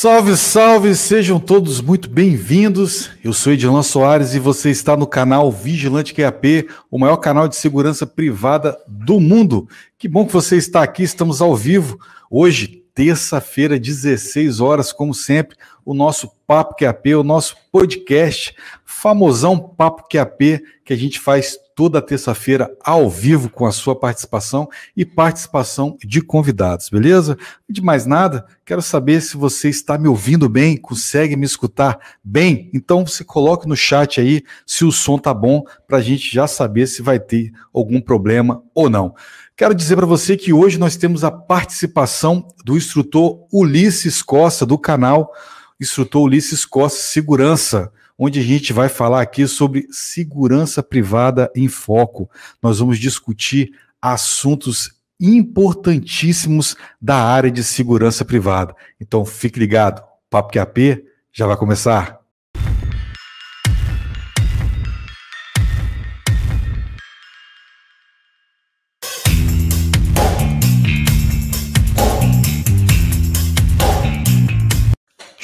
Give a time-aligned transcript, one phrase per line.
[0.00, 3.10] Salve, salve, sejam todos muito bem-vindos.
[3.22, 7.54] Eu sou Edilan Soares e você está no canal Vigilante QAP, o maior canal de
[7.54, 9.68] segurança privada do mundo.
[9.98, 12.00] Que bom que você está aqui, estamos ao vivo.
[12.30, 18.54] Hoje, terça-feira, 16 horas, como sempre, o nosso Papo QAP, o nosso podcast,
[18.86, 24.68] famosão Papo QAP, que a gente faz toda terça-feira ao vivo com a sua participação
[24.94, 27.38] e participação de convidados, beleza?
[27.66, 32.70] De mais nada, quero saber se você está me ouvindo bem, consegue me escutar bem.
[32.74, 36.46] Então você coloque no chat aí se o som tá bom para a gente já
[36.46, 39.14] saber se vai ter algum problema ou não.
[39.56, 44.76] Quero dizer para você que hoje nós temos a participação do instrutor Ulisses Costa do
[44.76, 45.32] canal
[45.80, 47.90] Instrutor Ulisses Costa Segurança
[48.22, 52.28] onde a gente vai falar aqui sobre segurança privada em foco.
[52.62, 58.76] Nós vamos discutir assuntos importantíssimos da área de segurança privada.
[59.00, 61.02] Então fique ligado, Papo QAP
[61.32, 62.19] já vai começar.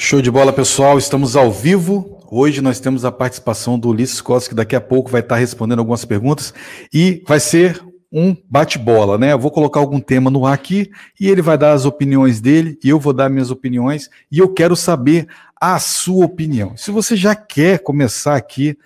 [0.07, 0.97] Show de bola, pessoal.
[0.97, 5.11] Estamos ao vivo Hoje nós temos a participação do Ulisses Costa, que daqui a pouco
[5.11, 6.53] vai estar respondendo algumas perguntas
[6.93, 9.33] e vai ser um bate-bola, né?
[9.33, 12.79] Eu vou colocar algum tema no ar aqui e ele vai dar as opiniões dele
[12.81, 15.27] e eu vou dar minhas opiniões e eu quero saber
[15.59, 16.77] a sua opinião.
[16.77, 18.77] Se você já quer começar aqui,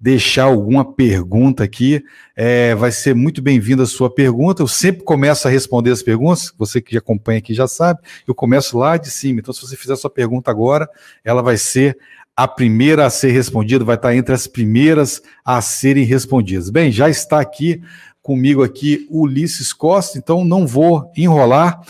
[0.00, 2.02] deixar alguma pergunta aqui,
[2.34, 4.62] é, vai ser muito bem-vinda a sua pergunta.
[4.62, 8.78] Eu sempre começo a responder as perguntas, você que acompanha aqui já sabe, eu começo
[8.78, 9.40] lá de cima.
[9.40, 10.88] Então, se você fizer a sua pergunta agora,
[11.22, 11.98] ela vai ser
[12.34, 16.70] a primeira a ser respondida, vai estar entre as primeiras a serem respondidas.
[16.70, 17.82] Bem, já está aqui
[18.22, 21.82] comigo aqui Ulisses Costa, então não vou enrolar,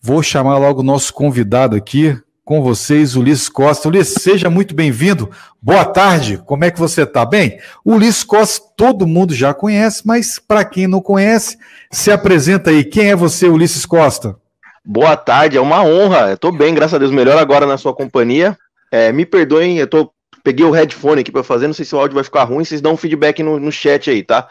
[0.00, 3.88] vou chamar logo o nosso convidado aqui com vocês, Ulisses Costa.
[3.88, 5.30] Ulisses, seja muito bem-vindo.
[5.60, 6.38] Boa tarde.
[6.44, 7.24] Como é que você está?
[7.24, 11.56] Bem, Ulisses Costa todo mundo já conhece, mas para quem não conhece,
[11.90, 12.84] se apresenta aí.
[12.84, 14.36] Quem é você, Ulisses Costa?
[14.84, 16.34] Boa tarde, é uma honra.
[16.34, 18.56] Estou bem, graças a Deus, melhor agora na sua companhia.
[18.92, 21.98] É, me perdoem, eu tô, peguei o headphone aqui para fazer, não sei se o
[21.98, 24.46] áudio vai ficar ruim, vocês dão um feedback no, no chat aí, tá?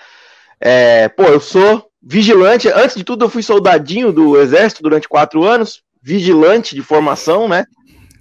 [0.59, 5.43] É, pô, eu sou vigilante, antes de tudo eu fui soldadinho do exército durante quatro
[5.43, 7.65] anos, vigilante de formação, né?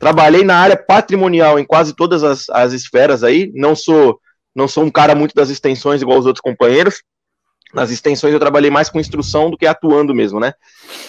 [0.02, 4.18] Trabalhei na área patrimonial em quase todas as, as esferas aí, não sou
[4.52, 7.04] não sou um cara muito das extensões igual os outros companheiros,
[7.72, 10.54] nas extensões eu trabalhei mais com instrução do que atuando mesmo, né?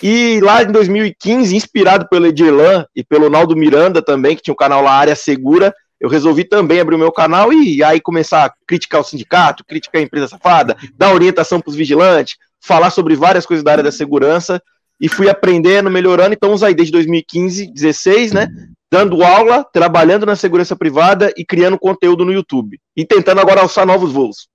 [0.01, 4.53] E lá em 2015, inspirado pelo Edirlan e pelo Naldo Miranda também, que tinha o
[4.53, 8.45] um canal lá Área Segura, eu resolvi também abrir o meu canal e aí começar
[8.45, 13.15] a criticar o sindicato, criticar a empresa safada, dar orientação para os vigilantes, falar sobre
[13.15, 14.61] várias coisas da área da segurança
[15.01, 16.33] e fui aprendendo, melhorando.
[16.33, 18.47] Então, usei desde 2015, 16, né?
[18.93, 22.79] Dando aula, trabalhando na segurança privada e criando conteúdo no YouTube.
[22.95, 24.47] E tentando agora alçar novos voos.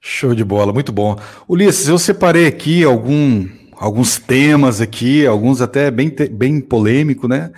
[0.00, 1.18] Show de bola, muito bom.
[1.46, 3.46] Ulisses, eu separei aqui algum,
[3.76, 7.52] alguns temas aqui, alguns até bem, bem polêmico, né?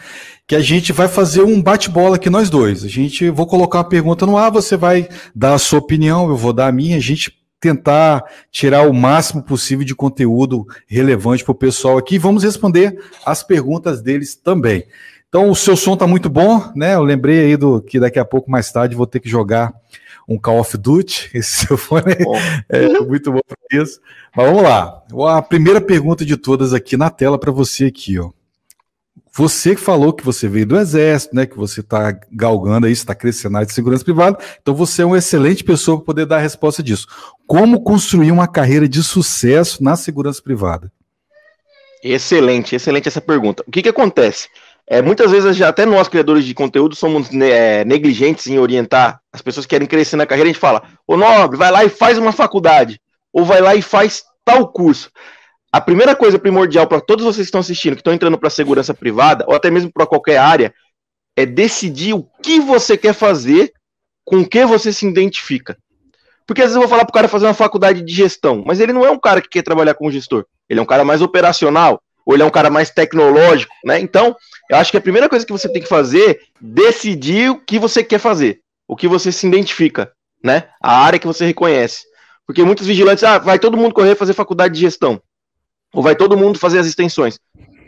[0.48, 2.82] Que a gente vai fazer um bate-bola aqui nós dois.
[2.82, 6.36] A gente vou colocar uma pergunta no ar, você vai dar a sua opinião, eu
[6.36, 11.52] vou dar a minha, a gente tentar tirar o máximo possível de conteúdo relevante para
[11.52, 12.18] o pessoal aqui.
[12.18, 14.84] Vamos responder as perguntas deles também.
[15.28, 16.94] Então, o seu som está muito bom, né?
[16.94, 19.74] Eu lembrei aí do que daqui a pouco mais tarde vou ter que jogar
[20.26, 21.30] um Call of Duty.
[21.36, 22.14] Esse seu fone
[22.68, 24.00] é, é muito bom para isso.
[24.34, 25.02] Mas vamos lá.
[25.36, 28.30] A primeira pergunta de todas aqui na tela para você aqui, ó.
[29.30, 31.46] Você que falou que você veio do exército, né?
[31.46, 34.38] Que você está galgando aí, está crescendo na área de segurança privada.
[34.60, 37.06] Então você é uma excelente pessoa para poder dar a resposta disso.
[37.46, 40.90] Como construir uma carreira de sucesso na segurança privada?
[42.02, 43.62] Excelente, excelente essa pergunta.
[43.66, 44.48] O que que acontece?
[44.90, 49.66] É, muitas vezes, até nós, criadores de conteúdo, somos né, negligentes em orientar as pessoas
[49.66, 50.48] que querem crescer na carreira.
[50.48, 52.98] A gente fala, ô nobre, vai lá e faz uma faculdade,
[53.30, 55.10] ou vai lá e faz tal curso.
[55.70, 58.50] A primeira coisa primordial para todos vocês que estão assistindo, que estão entrando para a
[58.50, 60.72] segurança privada, ou até mesmo para qualquer área,
[61.36, 63.70] é decidir o que você quer fazer,
[64.24, 65.76] com o que você se identifica.
[66.46, 68.80] Porque às vezes eu vou falar para o cara fazer uma faculdade de gestão, mas
[68.80, 70.46] ele não é um cara que quer trabalhar como gestor.
[70.66, 74.00] Ele é um cara mais operacional, ou ele é um cara mais tecnológico, né?
[74.00, 74.34] Então,
[74.68, 78.04] eu acho que a primeira coisa que você tem que fazer decidir o que você
[78.04, 80.12] quer fazer, o que você se identifica,
[80.42, 80.68] né?
[80.82, 82.04] A área que você reconhece.
[82.46, 85.20] Porque muitos vigilantes, ah, vai todo mundo correr fazer faculdade de gestão,
[85.92, 87.38] ou vai todo mundo fazer as extensões.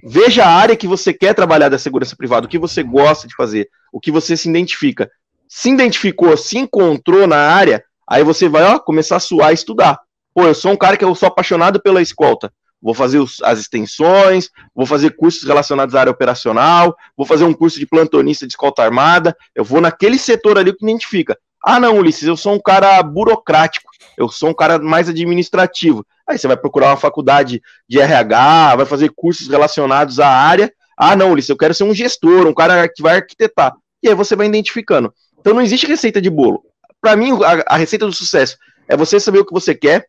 [0.03, 3.35] Veja a área que você quer trabalhar da segurança privada, o que você gosta de
[3.35, 5.11] fazer, o que você se identifica.
[5.49, 9.99] Se identificou, se encontrou na área, aí você vai ó, começar a suar e estudar.
[10.35, 12.53] Pô, eu sou um cara que eu sou apaixonado pela escolta.
[12.81, 17.53] Vou fazer os, as extensões, vou fazer cursos relacionados à área operacional, vou fazer um
[17.53, 21.37] curso de plantonista de escolta armada, eu vou naquele setor ali que identifica.
[21.65, 26.07] Ah, não, Ulisses, eu sou um cara burocrático, eu sou um cara mais administrativo.
[26.27, 30.73] Aí você vai procurar uma faculdade de RH, vai fazer cursos relacionados à área.
[30.97, 33.75] Ah, não, Ulisses, eu quero ser um gestor, um cara que vai arquitetar.
[34.03, 35.13] E aí você vai identificando.
[35.39, 36.63] Então não existe receita de bolo.
[37.01, 38.57] Para mim, a, a, receita do sucesso
[38.89, 40.07] é você saber o que você quer,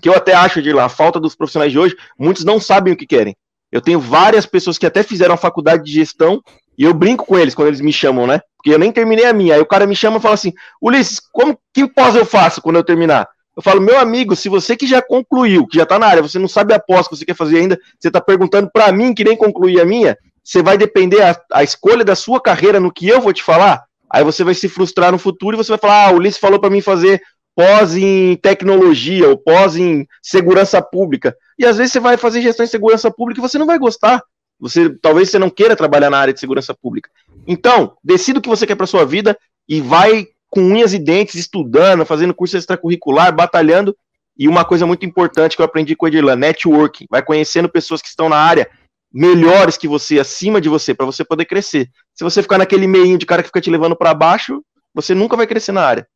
[0.00, 2.92] que eu até acho de lá, a falta dos profissionais de hoje, muitos não sabem
[2.92, 3.36] o que querem.
[3.70, 6.42] Eu tenho várias pessoas que até fizeram a faculdade de gestão
[6.76, 8.40] e eu brinco com eles quando eles me chamam, né?
[8.56, 9.54] Porque eu nem terminei a minha.
[9.54, 12.76] Aí o cara me chama e fala assim: Ulisses, como que pós eu faço quando
[12.76, 13.28] eu terminar?
[13.56, 16.38] Eu falo, meu amigo, se você que já concluiu, que já tá na área, você
[16.38, 19.24] não sabe a pós que você quer fazer ainda, você tá perguntando para mim que
[19.24, 23.08] nem concluí a minha, você vai depender a, a escolha da sua carreira no que
[23.08, 23.82] eu vou te falar?
[24.08, 26.60] Aí você vai se frustrar no futuro e você vai falar: ah, o Ulisses falou
[26.60, 27.20] para mim fazer
[27.58, 31.36] pós em tecnologia ou pós em segurança pública.
[31.58, 34.22] E às vezes você vai fazer gestão em segurança pública e você não vai gostar.
[34.60, 37.10] Você talvez você não queira trabalhar na área de segurança pública.
[37.48, 39.36] Então, decida o que você quer para sua vida
[39.68, 43.96] e vai com unhas e dentes estudando, fazendo curso extracurricular, batalhando.
[44.38, 47.06] E uma coisa muito importante que eu aprendi com o Edirlan, networking.
[47.10, 48.70] Vai conhecendo pessoas que estão na área
[49.12, 51.90] melhores que você, acima de você, para você poder crescer.
[52.14, 54.62] Se você ficar naquele meio de cara que fica te levando para baixo,
[54.94, 56.06] você nunca vai crescer na área.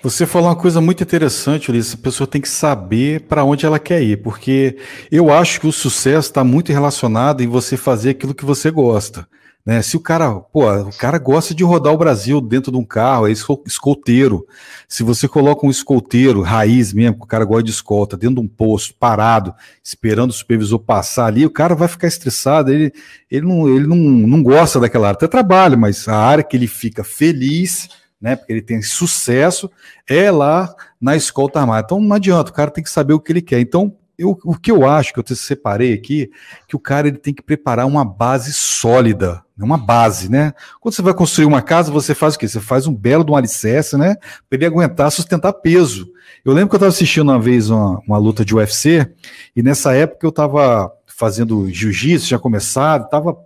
[0.00, 1.94] Você falou uma coisa muito interessante, Ulisses.
[1.94, 4.76] A pessoa tem que saber para onde ela quer ir, porque
[5.10, 9.26] eu acho que o sucesso está muito relacionado em você fazer aquilo que você gosta.
[9.66, 9.82] Né?
[9.82, 13.26] Se o cara, pô, o cara gosta de rodar o Brasil dentro de um carro,
[13.26, 13.32] é
[13.66, 14.46] escolteiro.
[14.86, 18.40] Se você coloca um escolteiro raiz mesmo, que o cara gosta de escolta, dentro de
[18.42, 19.52] um posto, parado,
[19.82, 22.92] esperando o supervisor passar ali, o cara vai ficar estressado, ele,
[23.28, 25.16] ele, não, ele não, não gosta daquela área.
[25.16, 27.88] Até trabalha, mas a área que ele fica feliz
[28.20, 28.36] né?
[28.36, 29.70] Porque ele tem sucesso,
[30.08, 31.84] é lá na escolta armada.
[31.84, 33.60] Então não adianta, o cara tem que saber o que ele quer.
[33.60, 36.28] Então, eu, o que eu acho que eu te separei aqui,
[36.66, 39.64] que o cara ele tem que preparar uma base sólida, né?
[39.64, 40.52] uma base, né?
[40.80, 42.48] Quando você vai construir uma casa, você faz o quê?
[42.48, 44.16] Você faz um belo de um alicerce, né?
[44.48, 46.10] Para ele aguentar, sustentar peso.
[46.44, 49.08] Eu lembro que eu estava assistindo uma vez uma, uma luta de UFC,
[49.54, 53.36] e nessa época eu estava fazendo jiu-jitsu, já começado, estava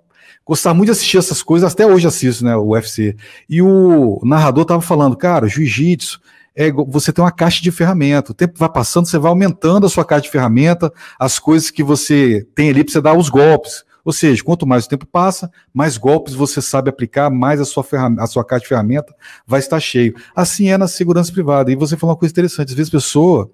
[0.45, 3.17] gostava muito de assistir essas coisas, até hoje assisto, né, o UFC.
[3.49, 6.21] E o narrador tava falando, cara, jiu-jitsu,
[6.55, 8.33] é, você tem uma caixa de ferramenta.
[8.33, 11.83] O tempo vai passando, você vai aumentando a sua caixa de ferramenta, as coisas que
[11.83, 13.85] você tem ali para você dar os golpes.
[14.05, 17.87] Ou seja, quanto mais o tempo passa, mais golpes você sabe aplicar, mais a sua,
[18.19, 19.15] a sua caixa de ferramenta
[19.47, 20.15] vai estar cheio.
[20.35, 21.71] Assim é na segurança privada.
[21.71, 23.51] E você falou uma coisa interessante: às vezes a pessoa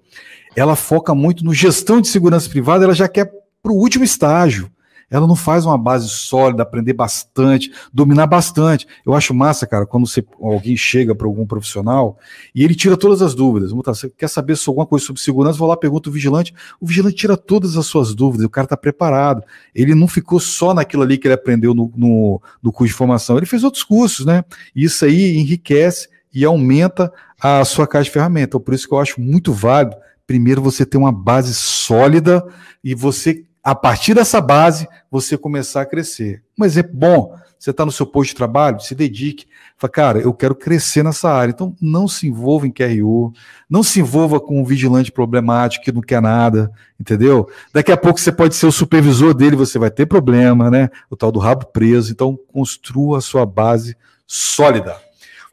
[0.55, 3.31] ela foca muito no gestão de segurança privada, ela já quer
[3.61, 4.71] para o último estágio
[5.09, 8.87] ela não faz uma base sólida, aprender bastante, dominar bastante.
[9.05, 12.17] Eu acho massa, cara, quando você, alguém chega para algum profissional
[12.53, 13.71] e ele tira todas as dúvidas.
[13.71, 15.57] Você quer saber se alguma coisa sobre segurança?
[15.57, 16.53] Vou lá, pergunta o vigilante.
[16.79, 19.43] O vigilante tira todas as suas dúvidas, o cara está preparado.
[19.73, 23.37] Ele não ficou só naquilo ali que ele aprendeu no, no, no curso de formação,
[23.37, 24.43] ele fez outros cursos, né?
[24.75, 27.11] E isso aí enriquece e aumenta
[27.41, 28.49] a sua caixa de ferramentas.
[28.49, 29.95] Então, por isso que eu acho muito válido,
[30.27, 32.45] primeiro, você ter uma base sólida
[32.83, 36.43] e você a partir dessa base, você começar a crescer.
[36.57, 39.45] Um exemplo bom, você está no seu posto de trabalho, se dedique.
[39.77, 41.51] Fala, cara, eu quero crescer nessa área.
[41.51, 43.33] Então, não se envolva em QRU,
[43.69, 47.49] não se envolva com um vigilante problemático que não quer nada, entendeu?
[47.73, 50.89] Daqui a pouco você pode ser o supervisor dele, você vai ter problema, né?
[51.09, 52.13] O tal do rabo preso.
[52.13, 53.95] Então, construa a sua base
[54.25, 54.95] sólida.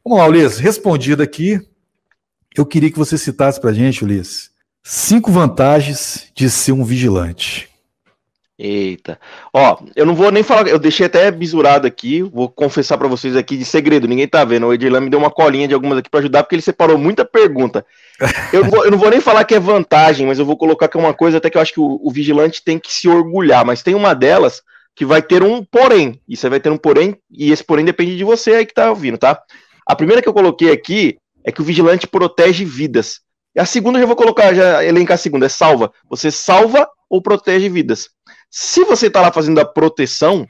[0.05, 1.61] Vamos lá, Ulisses, respondido aqui.
[2.57, 4.51] Eu queria que você citasse para gente, Ulisses,
[4.85, 7.69] cinco vantagens de ser um vigilante.
[8.59, 9.21] Eita.
[9.53, 13.37] Ó, eu não vou nem falar, eu deixei até bisurado aqui, vou confessar para vocês
[13.37, 14.67] aqui de segredo, ninguém tá vendo.
[14.67, 17.23] O Edirlan me deu uma colinha de algumas aqui para ajudar, porque ele separou muita
[17.23, 17.85] pergunta.
[18.53, 20.89] Eu não, vou, eu não, vou, nem falar que é vantagem, mas eu vou colocar
[20.89, 23.07] que é uma coisa até que eu acho que o, o, vigilante tem que se
[23.07, 24.63] orgulhar, mas tem uma delas
[24.95, 28.17] que vai ter um porém, e você vai ter um porém, e esse porém depende
[28.17, 29.39] de você aí que tá ouvindo, tá?
[29.87, 33.21] A primeira que eu coloquei aqui é que o vigilante protege vidas.
[33.55, 35.93] E a segunda eu já vou colocar, já elencar a segunda, é salva.
[36.09, 38.09] Você salva ou protege vidas.
[38.59, 40.49] Se você está lá fazendo a proteção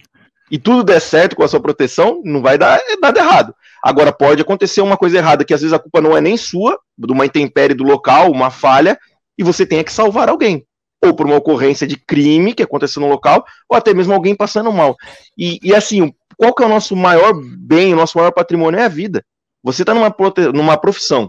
[0.48, 3.54] e tudo der certo com a sua proteção, não vai dar nada errado.
[3.82, 6.78] Agora, pode acontecer uma coisa errada, que às vezes a culpa não é nem sua,
[6.96, 8.96] de uma intempérie do local, uma falha,
[9.36, 10.64] e você tenha que salvar alguém.
[11.04, 14.72] Ou por uma ocorrência de crime que aconteceu no local, ou até mesmo alguém passando
[14.72, 14.94] mal.
[15.36, 18.84] E, e assim, qual que é o nosso maior bem, o nosso maior patrimônio é
[18.84, 19.25] a vida.
[19.64, 20.14] Você está numa,
[20.54, 21.28] numa profissão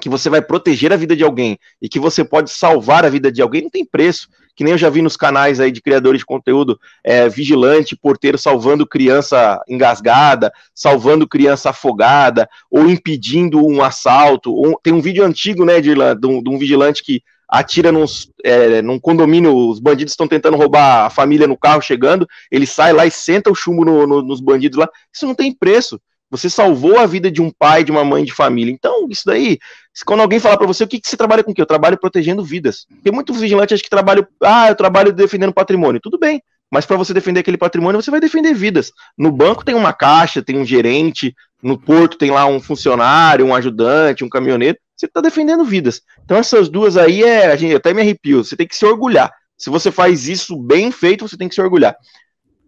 [0.00, 3.32] que você vai proteger a vida de alguém e que você pode salvar a vida
[3.32, 4.28] de alguém, não tem preço
[4.58, 8.36] que nem eu já vi nos canais aí de criadores de conteúdo, é, vigilante, porteiro
[8.36, 14.52] salvando criança engasgada, salvando criança afogada, ou impedindo um assalto.
[14.52, 18.32] Ou, tem um vídeo antigo, né, de, de, um, de um vigilante que atira nos,
[18.44, 22.92] é, num condomínio, os bandidos estão tentando roubar a família no carro chegando, ele sai
[22.92, 24.88] lá e senta o chumbo no, no, nos bandidos lá.
[25.14, 26.00] Isso não tem preço.
[26.30, 28.72] Você salvou a vida de um pai, de uma mãe de família.
[28.72, 29.58] Então, isso daí,
[30.04, 31.62] quando alguém falar para você, o que, que você trabalha com o quê?
[31.62, 32.86] Eu trabalho protegendo vidas.
[33.02, 36.00] Tem muito vigilante acho que trabalho, ah, eu trabalho defendendo patrimônio.
[36.02, 38.92] Tudo bem, mas para você defender aquele patrimônio, você vai defender vidas.
[39.16, 43.54] No banco tem uma caixa, tem um gerente, no porto tem lá um funcionário, um
[43.54, 44.78] ajudante, um caminhoneiro.
[44.94, 46.02] Você está defendendo vidas.
[46.24, 48.44] Então essas duas aí é, a gente até me arrepio.
[48.44, 49.32] Você tem que se orgulhar.
[49.56, 51.96] Se você faz isso bem feito, você tem que se orgulhar.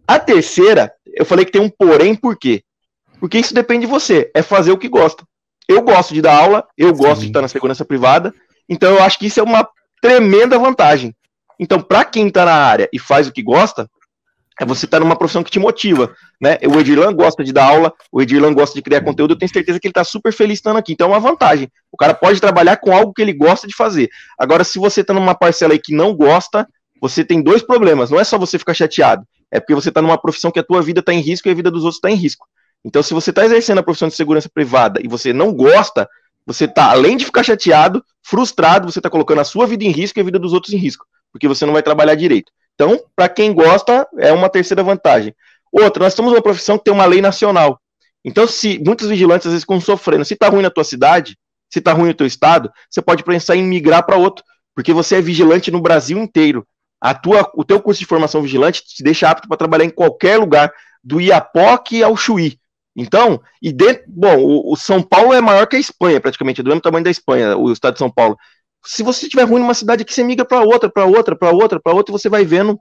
[0.07, 2.63] A terceira, eu falei que tem um porém, por quê?
[3.21, 5.23] Porque isso depende de você, é fazer o que gosta.
[5.69, 7.21] Eu gosto de dar aula, eu gosto Sim.
[7.21, 8.33] de estar na segurança privada,
[8.67, 9.65] então eu acho que isso é uma
[10.01, 11.15] tremenda vantagem.
[11.59, 13.87] Então, para quem está na área e faz o que gosta,
[14.59, 16.57] é você estar tá numa profissão que te motiva, né?
[16.67, 19.79] O Edirlan gosta de dar aula, o Edirlan gosta de criar conteúdo, eu tenho certeza
[19.79, 20.93] que ele está super feliz estando aqui.
[20.93, 21.71] Então é uma vantagem.
[21.91, 24.09] O cara pode trabalhar com algo que ele gosta de fazer.
[24.39, 26.67] Agora, se você está numa parcela aí que não gosta,
[26.99, 28.09] você tem dois problemas.
[28.09, 30.81] Não é só você ficar chateado, é porque você está numa profissão que a tua
[30.81, 32.47] vida está em risco e a vida dos outros está em risco.
[32.83, 36.09] Então, se você está exercendo a profissão de segurança privada e você não gosta,
[36.45, 40.17] você está, além de ficar chateado, frustrado, você está colocando a sua vida em risco
[40.19, 42.51] e a vida dos outros em risco, porque você não vai trabalhar direito.
[42.73, 45.35] Então, para quem gosta, é uma terceira vantagem.
[45.71, 47.79] Outra, nós estamos numa profissão que tem uma lei nacional.
[48.25, 51.37] Então, se muitos vigilantes às vezes ficam sofrendo, se está ruim na tua cidade,
[51.69, 54.43] se está ruim no teu estado, você pode pensar em migrar para outro,
[54.75, 56.67] porque você é vigilante no Brasil inteiro.
[56.99, 60.37] A tua, o teu curso de formação vigilante te deixa apto para trabalhar em qualquer
[60.37, 60.71] lugar,
[61.03, 62.59] do Iapoque ao Chuí.
[62.95, 66.63] Então, e dentro, bom, o, o, São Paulo é maior que a Espanha, praticamente, é
[66.63, 68.37] do mesmo tamanho da Espanha, o estado de São Paulo.
[68.85, 71.79] Se você estiver ruim numa cidade aqui, você migra para outra, para outra, para outra,
[71.79, 72.79] para outra, e você vai vendo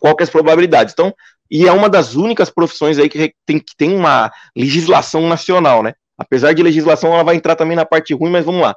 [0.00, 0.92] qual que é as probabilidades.
[0.92, 1.14] Então,
[1.50, 5.94] e é uma das únicas profissões aí que tem, que tem uma legislação nacional, né?
[6.16, 8.76] Apesar de legislação, ela vai entrar também na parte ruim, mas vamos lá.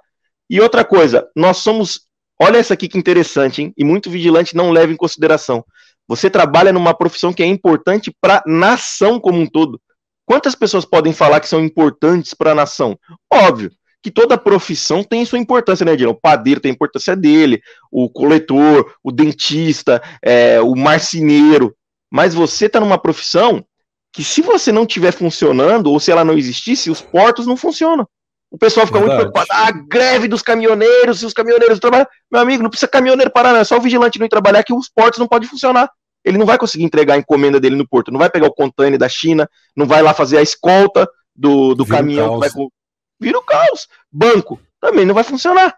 [0.49, 2.01] E outra coisa, nós somos,
[2.39, 3.73] olha essa aqui que interessante, hein?
[3.75, 5.65] E muito vigilante não leva em consideração.
[6.07, 9.81] Você trabalha numa profissão que é importante para a nação como um todo.
[10.31, 12.97] Quantas pessoas podem falar que são importantes para a nação?
[13.29, 13.69] Óbvio
[14.01, 16.11] que toda profissão tem sua importância, né, Edilon?
[16.11, 17.61] O padeiro tem a importância dele,
[17.91, 21.75] o coletor, o dentista, é, o marceneiro.
[22.09, 23.61] Mas você está numa profissão
[24.13, 28.07] que, se você não estiver funcionando, ou se ela não existisse, os portos não funcionam.
[28.49, 29.23] O pessoal fica Verdade.
[29.23, 29.61] muito preocupado.
[29.67, 32.07] Ah, greve dos caminhoneiros, se os caminhoneiros trabalham.
[32.31, 33.59] Meu amigo, não precisa caminhoneiro parar, não.
[33.59, 35.91] É só o vigilante não ir trabalhar que os portos não podem funcionar
[36.23, 38.99] ele não vai conseguir entregar a encomenda dele no porto, não vai pegar o container
[38.99, 42.39] da China, não vai lá fazer a escolta do, do caminhão.
[42.39, 42.49] Vai,
[43.19, 43.87] vira o caos.
[44.11, 45.77] Banco também não vai funcionar.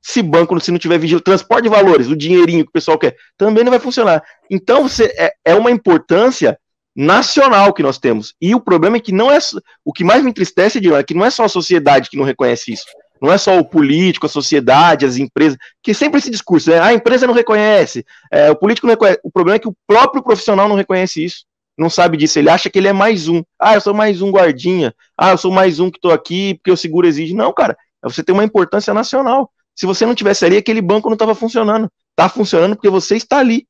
[0.00, 3.16] Se banco, se não tiver vigilância, transporte de valores, o dinheirinho que o pessoal quer,
[3.36, 4.22] também não vai funcionar.
[4.50, 6.58] Então, você, é, é uma importância
[6.96, 8.34] nacional que nós temos.
[8.40, 9.38] E o problema é que não é.
[9.84, 12.24] O que mais me entristece, Dylan, é que não é só a sociedade que não
[12.24, 12.86] reconhece isso.
[13.20, 16.78] Não é só o político, a sociedade, as empresas, que sempre esse discurso, né?
[16.78, 19.20] Ah, a empresa não reconhece, é, o político não reconhece.
[19.22, 21.44] O problema é que o próprio profissional não reconhece isso,
[21.76, 22.38] não sabe disso.
[22.38, 23.42] Ele acha que ele é mais um.
[23.58, 24.94] Ah, eu sou mais um guardinha.
[25.16, 27.34] Ah, eu sou mais um que estou aqui porque o seguro exige.
[27.34, 29.50] Não, cara, é você tem uma importância nacional.
[29.74, 31.90] Se você não tivesse ali, aquele banco não estava funcionando.
[32.10, 33.66] Está funcionando porque você está ali.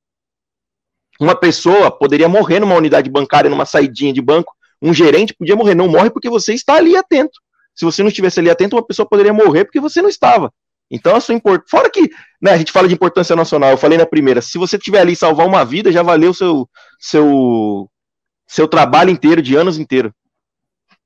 [1.20, 4.54] Uma pessoa poderia morrer numa unidade bancária, numa saidinha de banco.
[4.80, 5.74] Um gerente podia morrer.
[5.74, 7.38] Não morre porque você está ali atento
[7.78, 10.52] se você não estivesse ali atento, uma pessoa poderia morrer porque você não estava.
[10.90, 11.62] Então, a sua import...
[11.70, 12.10] fora que
[12.42, 15.14] né, a gente fala de importância nacional, eu falei na primeira, se você estiver ali
[15.14, 16.68] salvar uma vida, já valeu seu
[16.98, 17.88] seu
[18.48, 20.12] seu trabalho inteiro, de anos inteiro.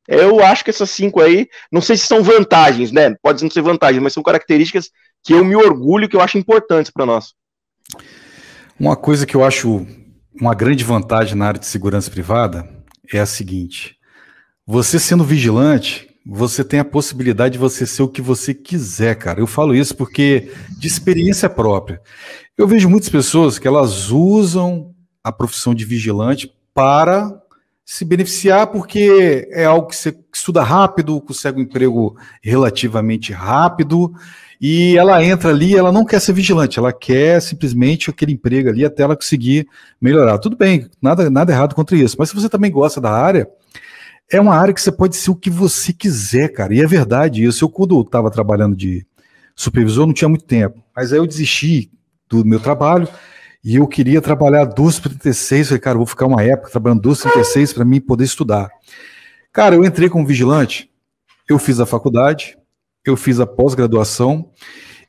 [0.08, 3.14] Eu acho que essas cinco aí, não sei se são vantagens, né?
[3.22, 4.90] Pode não ser vantagens, mas são características
[5.22, 7.34] que eu me orgulho, que eu acho importantes para nós.
[8.80, 9.86] Uma coisa que eu acho
[10.40, 12.66] uma grande vantagem na área de segurança privada
[13.12, 13.96] é a seguinte:
[14.66, 19.40] você sendo vigilante, você tem a possibilidade de você ser o que você quiser, cara.
[19.40, 22.00] Eu falo isso porque de experiência própria.
[22.56, 27.42] Eu vejo muitas pessoas que elas usam a profissão de vigilante para
[27.84, 34.14] se beneficiar porque é algo que você estuda rápido, consegue um emprego relativamente rápido
[34.60, 38.84] e ela entra ali, ela não quer ser vigilante, ela quer simplesmente aquele emprego ali
[38.84, 39.66] até ela conseguir
[40.00, 40.38] melhorar.
[40.38, 43.48] Tudo bem, nada, nada errado contra isso, mas se você também gosta da área,
[44.32, 46.74] é uma área que você pode ser o que você quiser, cara.
[46.74, 47.64] E é verdade isso.
[47.64, 49.06] Eu, quando estava trabalhando de
[49.54, 50.82] supervisor, não tinha muito tempo.
[50.96, 51.92] Mas aí eu desisti
[52.28, 53.06] do meu trabalho
[53.62, 55.68] e eu queria trabalhar 236.
[55.68, 58.70] Falei, cara, vou ficar uma época trabalhando 236 para mim poder estudar.
[59.52, 60.90] Cara, eu entrei como vigilante,
[61.46, 62.56] eu fiz a faculdade,
[63.04, 64.50] eu fiz a pós-graduação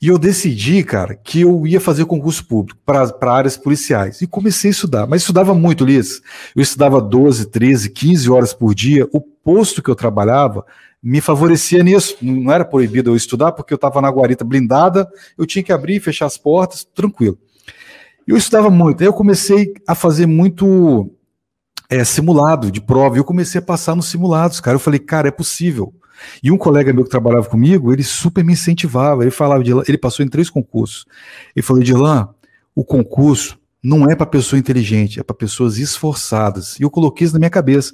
[0.03, 4.21] E eu decidi, cara, que eu ia fazer concurso público para áreas policiais.
[4.21, 6.21] E comecei a estudar, mas estudava muito, Liz.
[6.53, 9.07] Eu estudava 12, 13, 15 horas por dia.
[9.13, 10.65] O posto que eu trabalhava
[11.01, 12.17] me favorecia nisso.
[12.21, 15.07] Não era proibido eu estudar, porque eu estava na guarita blindada,
[15.37, 17.37] eu tinha que abrir e fechar as portas, tranquilo.
[18.27, 18.99] Eu estudava muito.
[18.99, 21.15] Aí eu comecei a fazer muito
[21.89, 23.15] é, simulado de prova.
[23.15, 24.75] E eu comecei a passar nos simulados, cara.
[24.75, 25.93] Eu falei, cara, é possível.
[26.41, 29.23] E um colega meu que trabalhava comigo, ele super me incentivava.
[29.23, 31.05] Ele falava, de, ele passou em três concursos.
[31.55, 32.29] Ele falou, Dilan,
[32.75, 36.79] o concurso não é para pessoa inteligente, é para pessoas esforçadas.
[36.79, 37.93] E eu coloquei isso na minha cabeça.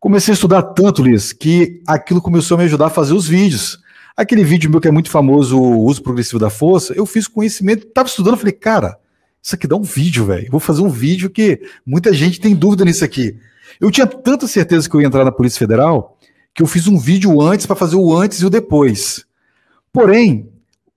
[0.00, 3.78] Comecei a estudar tanto, Liz, que aquilo começou a me ajudar a fazer os vídeos.
[4.16, 7.86] Aquele vídeo meu que é muito famoso, o uso progressivo da força, eu fiz conhecimento,
[7.86, 8.98] estava estudando, falei, cara,
[9.42, 10.50] isso aqui dá um vídeo, velho.
[10.50, 13.36] Vou fazer um vídeo que muita gente tem dúvida nisso aqui.
[13.78, 16.18] Eu tinha tanta certeza que eu ia entrar na Polícia Federal
[16.56, 19.26] que eu fiz um vídeo antes para fazer o antes e o depois.
[19.92, 20.48] Porém,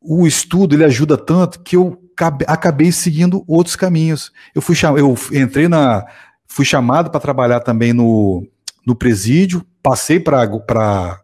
[0.02, 2.02] o estudo ele ajuda tanto que eu
[2.48, 4.32] acabei seguindo outros caminhos.
[4.56, 6.06] Eu fui eu entrei na
[6.48, 8.48] fui chamado para trabalhar também no,
[8.88, 11.22] no presídio, passei para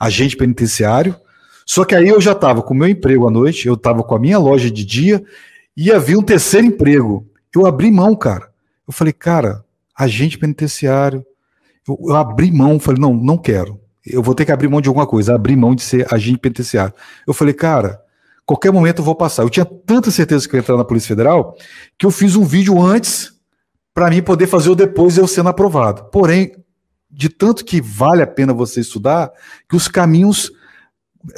[0.00, 1.14] agente penitenciário.
[1.64, 4.14] Só que aí eu já estava com o meu emprego à noite, eu estava com
[4.16, 5.24] a minha loja de dia
[5.76, 7.24] e havia um terceiro emprego.
[7.54, 8.50] Eu abri mão, cara.
[8.86, 9.64] Eu falei, cara,
[9.96, 11.24] agente penitenciário,
[11.88, 13.80] eu, abri mão, falei, não, não quero.
[14.04, 16.94] Eu vou ter que abrir mão de alguma coisa, abrir mão de ser agente penitenciário.
[17.26, 18.00] Eu falei, cara,
[18.44, 19.42] qualquer momento eu vou passar.
[19.42, 21.56] Eu tinha tanta certeza que eu ia entrar na Polícia Federal
[21.98, 23.32] que eu fiz um vídeo antes
[23.92, 26.04] para mim poder fazer o depois eu sendo aprovado.
[26.10, 26.52] Porém,
[27.10, 29.32] de tanto que vale a pena você estudar,
[29.68, 30.52] que os caminhos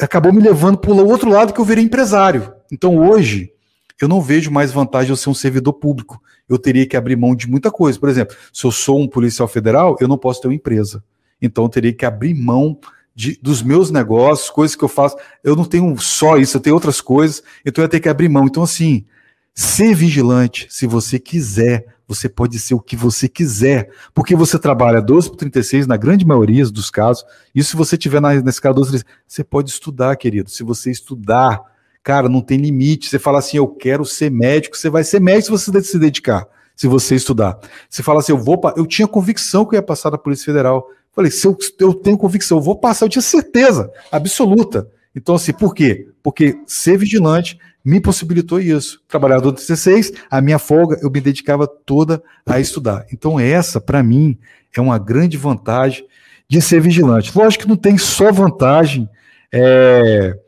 [0.00, 2.52] acabou me levando para o outro lado que eu virei empresário.
[2.70, 3.52] Então hoje
[4.00, 6.20] eu não vejo mais vantagem eu ser um servidor público.
[6.48, 7.98] Eu teria que abrir mão de muita coisa.
[7.98, 11.02] Por exemplo, se eu sou um policial federal, eu não posso ter uma empresa.
[11.40, 12.78] Então eu teria que abrir mão
[13.14, 15.16] de, dos meus negócios, coisas que eu faço.
[15.42, 18.28] Eu não tenho só isso, eu tenho outras coisas, então eu ia ter que abrir
[18.28, 18.46] mão.
[18.46, 19.04] Então, assim,
[19.52, 25.02] ser vigilante, se você quiser, você pode ser o que você quiser, porque você trabalha
[25.02, 27.24] 12 por 36 na grande maioria dos casos.
[27.52, 30.48] Isso se você tiver na, na escala 12 você pode estudar, querido.
[30.48, 31.60] Se você estudar,
[32.08, 33.10] Cara, não tem limite.
[33.10, 36.48] Você fala assim, eu quero ser médico, você vai ser médico se você se dedicar,
[36.74, 37.58] se você estudar.
[37.86, 38.58] Você fala assim, eu vou.
[38.78, 40.88] Eu tinha convicção que eu ia passar da Polícia Federal.
[41.12, 44.88] Falei, se eu, eu tenho convicção, eu vou passar, eu tinha certeza absoluta.
[45.14, 46.08] Então, assim, por quê?
[46.22, 49.02] Porque ser vigilante me possibilitou isso.
[49.06, 53.04] Trabalhador do 16, a minha folga, eu me dedicava toda a estudar.
[53.12, 54.38] Então, essa, para mim,
[54.74, 56.06] é uma grande vantagem
[56.48, 57.36] de ser vigilante.
[57.36, 59.06] Lógico que não tem só vantagem.
[59.52, 60.38] É,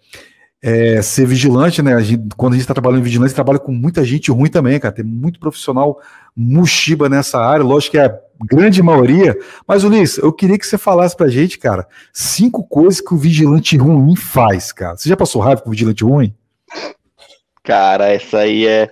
[0.63, 1.95] é, ser vigilante, né?
[1.95, 4.79] A gente, quando a gente está trabalhando em vigilância, trabalha com muita gente ruim também,
[4.79, 4.95] cara.
[4.95, 6.01] Tem muito profissional
[6.37, 9.37] muxiba nessa área, lógico que é a grande maioria.
[9.67, 13.77] Mas, Ulisses, eu queria que você falasse pra gente, cara, cinco coisas que o vigilante
[13.77, 14.97] ruim faz, cara.
[14.97, 16.35] Você já passou raiva com o vigilante ruim?
[17.63, 18.91] Cara, essa aí é.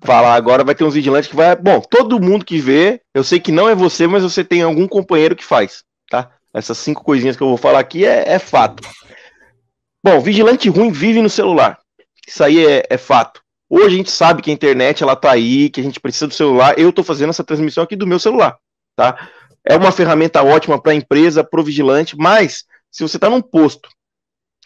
[0.00, 1.56] Falar agora vai ter uns vigilantes que vai.
[1.56, 4.86] Bom, todo mundo que vê, eu sei que não é você, mas você tem algum
[4.86, 6.30] companheiro que faz, tá?
[6.54, 8.88] Essas cinco coisinhas que eu vou falar aqui é, é fato.
[10.04, 11.78] Bom, vigilante ruim vive no celular.
[12.26, 13.40] Isso aí é, é, fato.
[13.70, 16.34] Hoje a gente sabe que a internet ela tá aí, que a gente precisa do
[16.34, 16.78] celular.
[16.78, 18.58] Eu estou fazendo essa transmissão aqui do meu celular,
[18.96, 19.30] tá?
[19.64, 23.40] É uma ferramenta ótima para a empresa, para o vigilante, mas se você está num
[23.40, 23.88] posto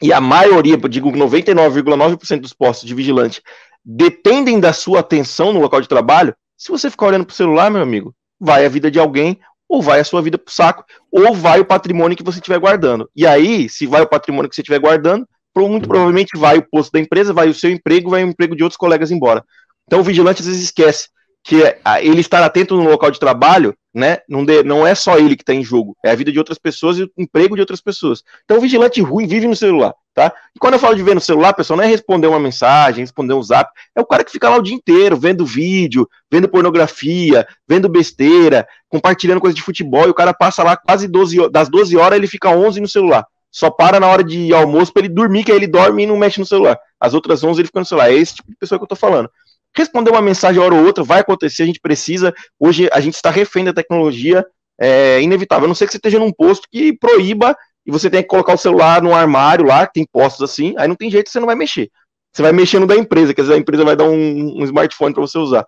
[0.03, 3.43] e a maioria, digo 99,9% dos postos de vigilante
[3.85, 7.71] dependem da sua atenção no local de trabalho, se você ficar olhando para o celular,
[7.71, 11.35] meu amigo, vai a vida de alguém ou vai a sua vida pro saco, ou
[11.35, 13.09] vai o patrimônio que você estiver guardando.
[13.15, 15.27] E aí, se vai o patrimônio que você estiver guardando,
[15.57, 18.63] muito provavelmente vai o posto da empresa, vai o seu emprego, vai o emprego de
[18.63, 19.43] outros colegas embora.
[19.87, 21.09] Então o vigilante às vezes esquece
[21.43, 21.57] que
[22.03, 25.43] ele estar atento no local de trabalho, né, não, de, não é só ele que
[25.43, 28.23] está em jogo, é a vida de outras pessoas e o emprego de outras pessoas.
[28.45, 29.95] Então o vigilante ruim vive no celular.
[30.15, 30.33] Tá?
[30.55, 33.33] E quando eu falo de ver no celular, pessoal, não é responder uma mensagem, responder
[33.33, 37.47] um zap, é o cara que fica lá o dia inteiro vendo vídeo, vendo pornografia,
[37.67, 41.97] vendo besteira, compartilhando coisa de futebol, e o cara passa lá quase 12 das 12
[41.97, 43.27] horas, ele fica 11 no celular.
[43.51, 46.19] Só para na hora de almoço para ele dormir, que aí ele dorme e não
[46.19, 46.79] mexe no celular.
[47.01, 48.11] As outras 11 ele fica no celular.
[48.11, 49.31] É esse tipo de pessoa que eu tô falando.
[49.77, 52.35] Responder uma mensagem hora ou outra vai acontecer, a gente precisa.
[52.59, 54.45] Hoje a gente está refém da tecnologia,
[54.81, 55.67] é inevitável.
[55.67, 58.55] A não ser que você esteja num posto que proíba e você tem que colocar
[58.55, 61.47] o celular no armário lá, que tem postos assim, aí não tem jeito, você não
[61.47, 61.91] vai mexer.
[62.33, 65.15] Você vai mexer no da empresa, quer dizer, a empresa vai dar um, um smartphone
[65.15, 65.67] para você usar.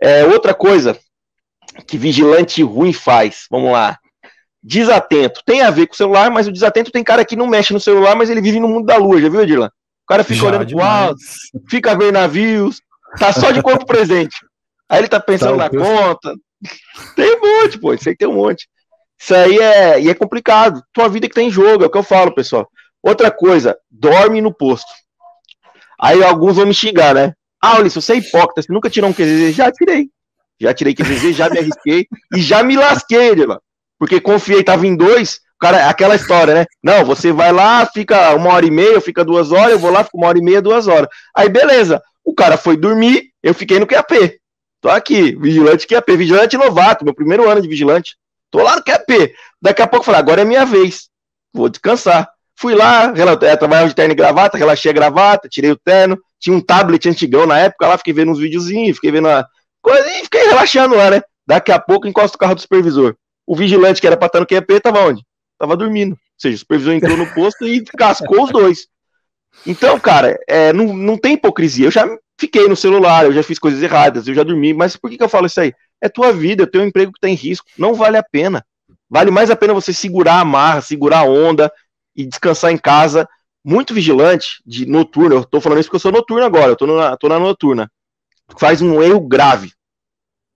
[0.00, 0.98] É, outra coisa
[1.86, 3.98] que vigilante ruim faz, vamos lá.
[4.62, 5.40] Desatento.
[5.46, 7.80] Tem a ver com o celular, mas o desatento tem cara que não mexe no
[7.80, 9.66] celular, mas ele vive no mundo da lua, já viu, Edilan?
[9.66, 11.20] O cara fica já, olhando pro alto,
[11.68, 12.80] fica vendo navios,
[13.18, 14.36] tá só de corpo presente.
[14.88, 16.34] Aí ele tá pensando tá, na conta.
[17.14, 18.68] Tem um monte, pô, isso aí tem um monte.
[19.20, 20.82] Isso aí é, e é complicado.
[20.92, 22.68] Tua vida que tem tá jogo, é o que eu falo, pessoal.
[23.02, 24.90] Outra coisa, dorme no posto.
[26.00, 27.34] Aí alguns vão me xingar, né?
[27.60, 29.54] Ah, Ulisses, você é hipócrita, você nunca tirou um QZZ?
[29.54, 30.08] Já tirei.
[30.60, 33.60] Já tirei QZZ, já me arrisquei e já me lasquei, mano.
[33.98, 36.66] Porque confiei, tava em dois, cara, aquela história, né?
[36.82, 40.04] Não, você vai lá, fica uma hora e meia, fica duas horas, eu vou lá,
[40.04, 41.08] fico uma hora e meia, duas horas.
[41.36, 42.00] Aí, beleza.
[42.28, 44.38] O cara foi dormir, eu fiquei no QAP.
[44.82, 48.18] Tô aqui, vigilante QAP, vigilante novato, meu primeiro ano de vigilante.
[48.50, 49.32] Tô lá no QAP.
[49.62, 51.08] Daqui a pouco eu falei, agora é minha vez.
[51.54, 52.28] Vou descansar.
[52.54, 56.20] Fui lá, é, trabalhava de terno e gravata, relaxei a gravata, tirei o terno.
[56.38, 59.46] Tinha um tablet antigão na época lá, fiquei vendo uns videozinhos, fiquei vendo a
[59.80, 61.22] coisa e fiquei relaxando lá, né?
[61.46, 63.16] Daqui a pouco encosta o carro do supervisor.
[63.46, 65.22] O vigilante que era pra estar no QAP tava onde?
[65.58, 66.12] Tava dormindo.
[66.12, 68.86] Ou seja, o supervisor entrou no posto e cascou os dois.
[69.66, 71.86] Então, cara, é, não, não tem hipocrisia.
[71.86, 75.10] Eu já fiquei no celular, eu já fiz coisas erradas, eu já dormi, mas por
[75.10, 75.72] que, que eu falo isso aí?
[76.00, 77.66] É tua vida, é teu emprego que tá em risco.
[77.76, 78.64] Não vale a pena.
[79.10, 81.72] Vale mais a pena você segurar a marra, segurar a onda
[82.14, 83.28] e descansar em casa.
[83.64, 85.36] Muito vigilante de noturno.
[85.36, 87.90] Eu tô falando isso porque eu sou noturno agora, eu tô na, tô na noturna.
[88.58, 89.72] Faz um erro grave.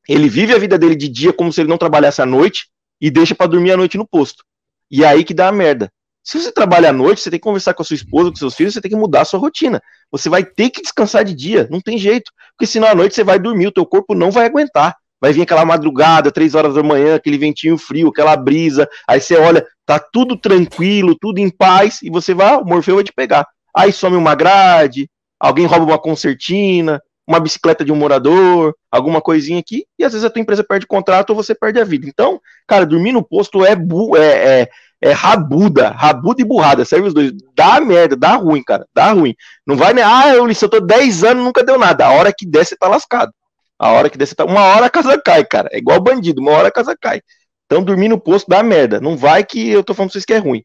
[0.09, 2.69] Ele vive a vida dele de dia como se ele não trabalhasse à noite
[3.01, 4.45] e deixa para dormir à noite no posto.
[4.91, 5.91] E é aí que dá a merda.
[6.25, 8.55] Se você trabalha à noite, você tem que conversar com a sua esposa, com seus
[8.55, 9.83] filhos, você tem que mudar a sua rotina.
[10.11, 12.31] Você vai ter que descansar de dia, não tem jeito.
[12.57, 14.97] Porque senão à noite você vai dormir, o teu corpo não vai aguentar.
[15.21, 18.89] Vai vir aquela madrugada, três horas da manhã, aquele ventinho frio, aquela brisa.
[19.09, 23.05] Aí você olha, tá tudo tranquilo, tudo em paz, e você vai, o Morfeu vai
[23.05, 23.47] te pegar.
[23.75, 25.09] Aí some uma grade,
[25.39, 30.25] alguém rouba uma concertina, uma bicicleta de um morador, alguma coisinha aqui, e às vezes
[30.25, 32.07] a tua empresa perde contrato ou você perde a vida.
[32.09, 34.69] Então, cara, dormir no posto é, é, é,
[35.03, 37.33] é rabuda, rabuda e burrada, serve os dois.
[37.57, 39.35] Dá merda, dá ruim, cara, dá ruim.
[39.67, 40.03] Não vai, né?
[40.05, 42.07] Ah, eu, eu tô 10 anos nunca deu nada.
[42.07, 43.33] A hora que der, você tá lascado.
[43.77, 44.45] A hora que der, você tá.
[44.45, 45.69] Uma hora a casa cai, cara.
[45.73, 47.21] É igual bandido, uma hora a casa cai.
[47.67, 49.01] Então, dormir no posto dá merda.
[49.01, 50.63] Não vai que eu tô falando pra vocês que é ruim.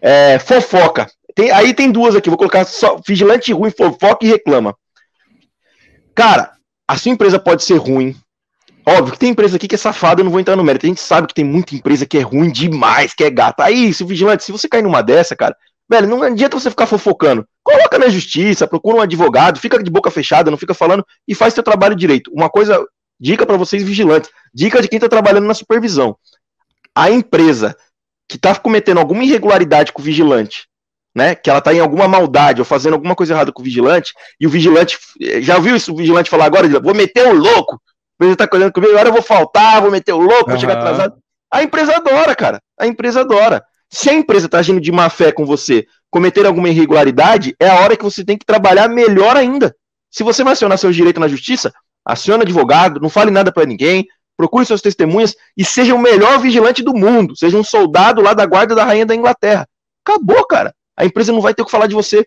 [0.00, 1.08] É, fofoca.
[1.34, 4.76] Tem, aí tem duas aqui, vou colocar só vigilante ruim, fofoca e reclama.
[6.14, 6.52] Cara,
[6.86, 8.14] a sua empresa pode ser ruim.
[8.86, 10.86] Óbvio que tem empresa aqui que é safada, eu não vou entrar no mérito.
[10.86, 13.64] A gente sabe que tem muita empresa que é ruim demais, que é gata.
[13.64, 15.56] Aí, se o vigilante, se você cair numa dessa, cara,
[15.88, 17.46] velho, não adianta você ficar fofocando.
[17.62, 21.54] Coloca na justiça, procura um advogado, fica de boca fechada, não fica falando e faz
[21.54, 22.30] seu trabalho direito.
[22.32, 22.84] Uma coisa,
[23.18, 26.16] dica para vocês vigilantes, dica de quem tá trabalhando na supervisão.
[26.94, 27.76] A empresa
[28.28, 30.70] que tá cometendo alguma irregularidade com o vigilante
[31.14, 31.34] né?
[31.34, 34.46] Que ela tá em alguma maldade ou fazendo alguma coisa errada com o vigilante, e
[34.46, 34.98] o vigilante.
[35.40, 36.68] Já ouviu isso o vigilante falar agora?
[36.80, 37.80] Vou meter o louco.
[38.20, 40.60] A empresa tá correndo comigo, agora eu vou faltar, vou meter o louco, vou uhum.
[40.60, 41.14] chegar atrasado.
[41.52, 42.60] A empresa adora, cara.
[42.78, 43.64] A empresa adora.
[43.88, 47.80] Se a empresa tá agindo de má fé com você, cometer alguma irregularidade, é a
[47.80, 49.74] hora que você tem que trabalhar melhor ainda.
[50.10, 51.72] Se você vai acionar seus direitos na justiça,
[52.04, 54.06] aciona advogado, não fale nada para ninguém,
[54.36, 57.36] procure suas testemunhas e seja o melhor vigilante do mundo.
[57.36, 59.66] Seja um soldado lá da guarda da rainha da Inglaterra.
[60.04, 62.26] Acabou, cara a empresa não vai ter o que falar de você.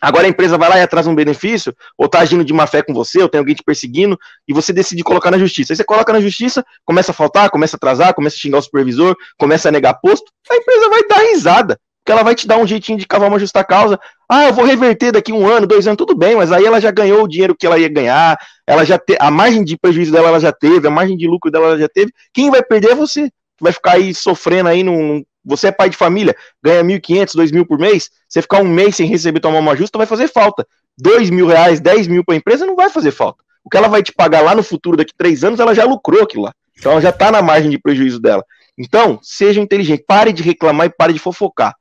[0.00, 2.82] Agora a empresa vai lá e atrasa um benefício, ou tá agindo de má fé
[2.82, 5.72] com você, ou tem alguém te perseguindo, e você decide colocar na justiça.
[5.72, 8.62] Aí você coloca na justiça, começa a faltar, começa a atrasar, começa a xingar o
[8.62, 11.78] supervisor, começa a negar posto, a empresa vai dar risada.
[12.08, 14.00] Porque ela vai te dar um jeitinho de cavar uma justa causa.
[14.26, 16.90] Ah, eu vou reverter daqui um ano, dois anos, tudo bem, mas aí ela já
[16.90, 19.14] ganhou o dinheiro que ela ia ganhar, ela já te...
[19.20, 21.88] a margem de prejuízo dela ela já teve, a margem de lucro dela ela já
[21.88, 22.10] teve.
[22.32, 23.30] Quem vai perder é você.
[23.60, 27.78] Vai ficar aí sofrendo aí num, você é pai de família, ganha 1.500, 2.000 por
[27.78, 30.66] mês, você ficar um mês sem receber tua mama justa vai fazer falta.
[30.98, 33.42] 2 mil reais, 10 mil para a empresa não vai fazer falta.
[33.64, 36.22] O que ela vai te pagar lá no futuro, daqui três anos, ela já lucrou
[36.22, 36.52] aquilo lá.
[36.78, 38.44] Então ela já está na margem de prejuízo dela.
[38.76, 41.74] Então, seja inteligente, pare de reclamar e pare de fofocar.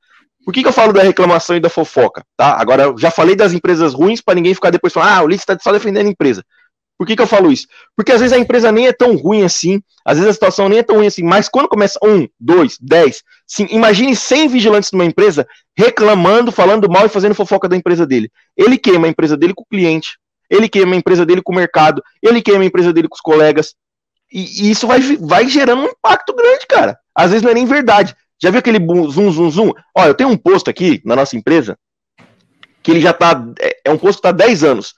[0.43, 2.23] Por que, que eu falo da reclamação e da fofoca?
[2.36, 2.60] Tá?
[2.60, 5.58] Agora, já falei das empresas ruins para ninguém ficar depois falando, ah, o Ulisses está
[5.62, 6.43] só defendendo a empresa.
[6.97, 7.67] Por que, que eu falo isso?
[7.95, 10.79] Porque às vezes a empresa nem é tão ruim assim, às vezes a situação nem
[10.79, 15.05] é tão ruim assim, mas quando começa um, dois, dez, sim, imagine 100 vigilantes numa
[15.05, 18.31] empresa reclamando, falando mal e fazendo fofoca da empresa dele.
[18.55, 20.17] Ele queima a empresa dele com o cliente,
[20.49, 23.21] ele queima a empresa dele com o mercado, ele queima a empresa dele com os
[23.21, 23.75] colegas.
[24.31, 26.97] E, e isso vai, vai gerando um impacto grande, cara.
[27.13, 28.15] Às vezes não é nem verdade.
[28.41, 28.79] Já viu aquele
[29.12, 29.71] zoom, zoom, zoom?
[29.95, 31.77] Olha, eu tenho um posto aqui na nossa empresa
[32.88, 33.43] que ele já tá.
[33.60, 34.93] É, é um posto que tá 10 anos.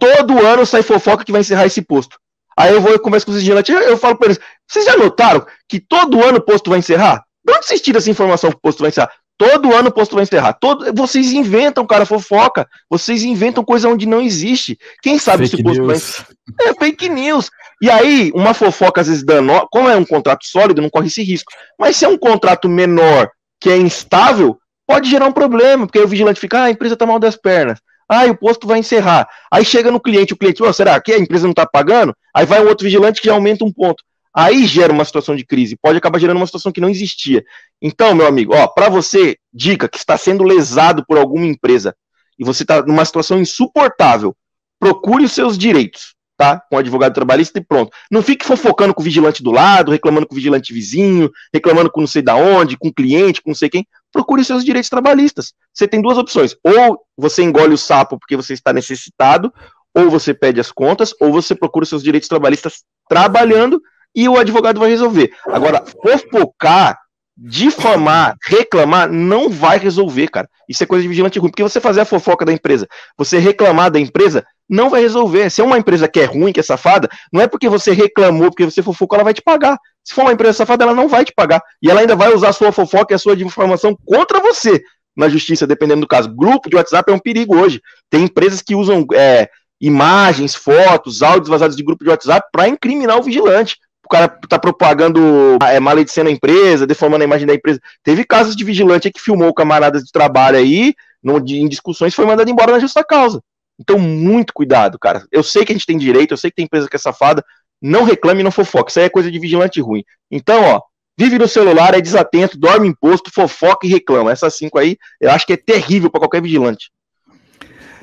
[0.00, 2.16] Todo ano sai fofoca que vai encerrar esse posto.
[2.58, 5.44] Aí eu vou e converso com os vigilantes, eu, falo para eles: vocês já notaram
[5.68, 7.22] que todo ano o posto vai encerrar?
[7.44, 9.10] De onde vocês tiram essa informação que o posto vai encerrar?
[9.36, 10.54] Todo ano o posto vai encerrar.
[10.54, 12.66] Todo, vocês inventam, cara, fofoca.
[12.88, 14.78] Vocês inventam coisa onde não existe.
[15.02, 16.24] Quem sabe fake se o posto news.
[16.58, 16.68] vai.
[16.68, 17.50] É fake news.
[17.82, 19.52] E aí, uma fofoca às vezes dando.
[19.70, 21.52] Como é um contrato sólido, não corre esse risco.
[21.78, 23.28] Mas se é um contrato menor
[23.60, 27.06] que é instável, pode gerar um problema, porque o vigilante fica, ah, a empresa está
[27.06, 27.80] mal das pernas.
[28.08, 29.28] Ah, o posto vai encerrar.
[29.50, 32.14] Aí chega no cliente, o cliente, oh, será que a empresa não está pagando?
[32.34, 34.02] Aí vai um outro vigilante que já aumenta um ponto.
[34.32, 37.42] Aí gera uma situação de crise, pode acabar gerando uma situação que não existia.
[37.80, 41.96] Então, meu amigo, ó, para você, dica que está sendo lesado por alguma empresa,
[42.38, 44.36] e você está numa situação insuportável,
[44.78, 46.60] procure os seus direitos, tá?
[46.68, 47.90] Com o advogado trabalhista e pronto.
[48.10, 52.00] Não fique fofocando com o vigilante do lado, reclamando com o vigilante vizinho, reclamando com
[52.00, 53.86] não sei da onde, com o cliente, com não sei quem.
[54.16, 55.52] Procure seus direitos trabalhistas.
[55.74, 56.56] Você tem duas opções.
[56.64, 59.52] Ou você engole o sapo porque você está necessitado,
[59.94, 63.78] ou você pede as contas, ou você procura seus direitos trabalhistas trabalhando
[64.14, 65.30] e o advogado vai resolver.
[65.48, 66.98] Agora, fofocar,
[67.36, 70.48] difamar, reclamar, não vai resolver, cara.
[70.66, 73.90] Isso é coisa de vigilante ruim, porque você fazer a fofoca da empresa, você reclamar
[73.90, 75.50] da empresa, não vai resolver.
[75.50, 78.50] Se é uma empresa que é ruim, que é safada, não é porque você reclamou,
[78.50, 79.78] porque você fofocou, ela vai te pagar.
[80.04, 81.62] Se for uma empresa safada, ela não vai te pagar.
[81.82, 84.80] E ela ainda vai usar a sua fofoca e a sua informação contra você
[85.16, 86.34] na justiça, dependendo do caso.
[86.34, 87.80] Grupo de WhatsApp é um perigo hoje.
[88.10, 89.48] Tem empresas que usam é,
[89.80, 93.78] imagens, fotos, áudios vazados de grupo de WhatsApp para incriminar o vigilante.
[94.04, 97.80] O cara tá propagando é, maledicendo a empresa, deformando a imagem da empresa.
[98.04, 102.24] Teve casos de vigilante que filmou camaradas de trabalho aí, no, de, em discussões, foi
[102.24, 103.42] mandado embora na justa causa.
[103.78, 105.24] Então, muito cuidado, cara.
[105.30, 107.44] Eu sei que a gente tem direito, eu sei que tem empresa que é safada.
[107.80, 108.90] Não reclame e não fofoque.
[108.90, 110.02] Isso aí é coisa de vigilante ruim.
[110.30, 110.80] Então, ó,
[111.18, 114.32] vive no celular, é desatento, dorme imposto, fofoca e reclama.
[114.32, 116.90] Essas cinco aí, eu acho que é terrível para qualquer vigilante.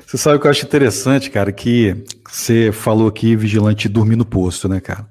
[0.06, 4.24] Você sabe o que eu acho interessante, cara, que você falou aqui, vigilante dormir no
[4.24, 5.08] posto, né, cara?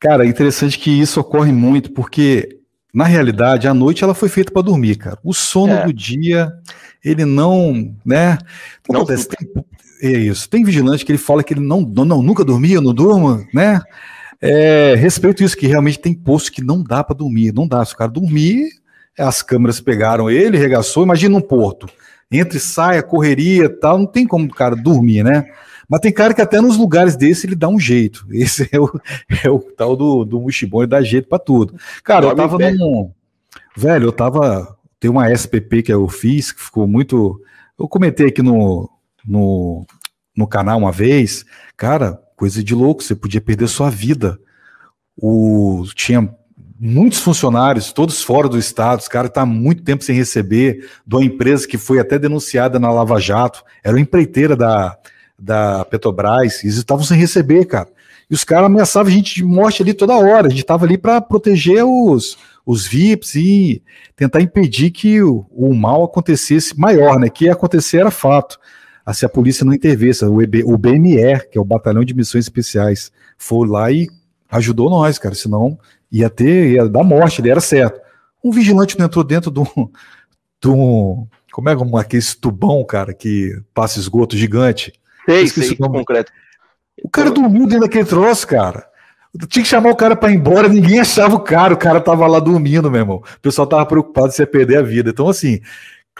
[0.00, 2.58] Cara, é interessante que isso ocorre muito, porque,
[2.92, 5.18] na realidade, a noite ela foi feita para dormir, cara.
[5.22, 5.84] O sono é.
[5.84, 6.52] do dia,
[7.08, 8.38] ele não, né?
[8.88, 9.64] Não acontece, tem,
[10.02, 10.48] é isso.
[10.48, 13.80] Tem vigilante que ele fala que ele não, não nunca dormia, não durma, né?
[14.40, 17.84] É, respeito isso, que realmente tem posto que não dá para dormir, não dá.
[17.84, 18.68] Se o cara dormir,
[19.18, 21.88] as câmeras pegaram ele, regaçou, imagina um porto
[22.30, 25.46] entre saia, correria tal, não tem como o cara dormir, né?
[25.88, 28.26] Mas tem cara que até nos lugares desse ele dá um jeito.
[28.32, 29.00] Esse é o,
[29.44, 31.74] é o tal do, do Mushibon, ele dá jeito para tudo.
[32.02, 33.10] Cara, eu tava num.
[33.76, 34.75] Velho, eu tava.
[34.98, 37.40] Tem uma SPP que eu fiz, que ficou muito.
[37.78, 38.90] Eu comentei aqui no,
[39.26, 39.86] no,
[40.36, 41.44] no canal uma vez.
[41.76, 44.38] Cara, coisa de louco, você podia perder sua vida.
[45.16, 46.28] O, tinha
[46.78, 51.16] muitos funcionários, todos fora do estado, os caras estão tá muito tempo sem receber, de
[51.16, 54.96] uma empresa que foi até denunciada na Lava Jato, era uma empreiteira da,
[55.38, 57.88] da Petrobras, eles estavam sem receber, cara.
[58.28, 60.98] E os caras ameaçavam a gente de morte ali toda hora, a gente estava ali
[60.98, 63.82] para proteger os, os VIPs e
[64.16, 67.30] tentar impedir que o, o, mal acontecesse maior, né?
[67.30, 68.58] Que ia acontecer era fato.
[69.04, 72.12] Ah, se a polícia não intervesse, o, EB, o BMR, que é o Batalhão de
[72.12, 74.08] Missões Especiais, foi lá e
[74.50, 75.78] ajudou nós, cara, senão
[76.10, 78.00] ia ter, ia dar morte, ele era certo.
[78.42, 79.66] Um vigilante não entrou dentro de um,
[80.60, 84.92] de um como é como aquele tubão, cara, que passa esgoto gigante.
[85.24, 86.32] Sei, sei, concreto.
[87.02, 88.86] O cara dormiu dentro daquele troço, cara.
[89.48, 92.26] Tinha que chamar o cara para ir embora, ninguém achava o cara, o cara tava
[92.26, 93.16] lá dormindo, meu irmão.
[93.16, 95.10] O pessoal tava preocupado se ia perder a vida.
[95.10, 95.60] Então, assim,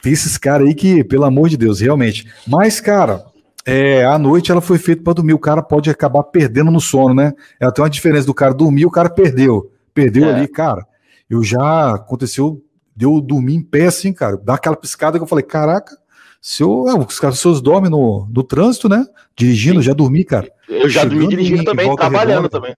[0.02, 2.26] tem esses caras aí que, pelo amor de Deus, realmente.
[2.46, 3.24] Mas, cara,
[3.64, 5.35] é, a noite ela foi feita para dormir.
[5.35, 7.33] O cara pode acabar perdendo no sono, né?
[7.59, 9.70] Ela tem uma diferença do cara dormir, o cara perdeu.
[9.92, 10.35] Perdeu é.
[10.35, 10.87] ali, cara.
[11.29, 12.62] Eu já aconteceu,
[12.94, 14.37] deu dormir em pé assim, cara.
[14.37, 15.96] Dá aquela piscada que eu falei, caraca,
[16.40, 19.05] se eu, é, os caras seus dormem no, no trânsito, né?
[19.37, 19.87] Dirigindo, Sim.
[19.87, 20.48] já dormi, cara.
[20.68, 22.74] Eu já Chegando dormi dirigindo também, trabalhando redonda, também.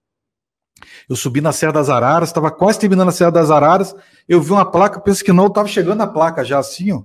[1.09, 3.95] Eu subi na Serra das Araras, estava quase terminando a Serra das Araras.
[4.27, 7.01] Eu vi uma placa, penso que não, eu tava chegando na placa já assim, ó.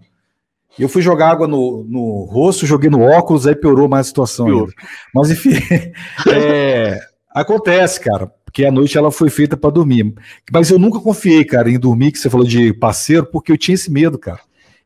[0.78, 4.08] E eu fui jogar água no, no rosto, joguei no óculos, aí piorou mais a
[4.08, 4.66] situação.
[5.14, 5.54] Mas enfim,
[6.30, 6.98] é,
[7.30, 10.14] acontece, cara porque a noite ela foi feita para dormir.
[10.52, 13.74] Mas eu nunca confiei, cara, em dormir, que você falou de parceiro, porque eu tinha
[13.74, 14.38] esse medo, cara.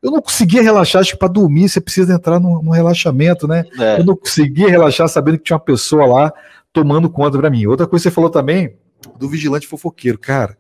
[0.02, 3.64] Eu não conseguia relaxar, acho que para dormir você precisa entrar no, no relaxamento, né?
[3.78, 4.00] É.
[4.00, 6.32] Eu não conseguia relaxar sabendo que tinha uma pessoa lá
[6.72, 7.66] tomando conta para mim.
[7.66, 8.74] Outra coisa que você falou também
[9.18, 10.56] do vigilante fofoqueiro, cara.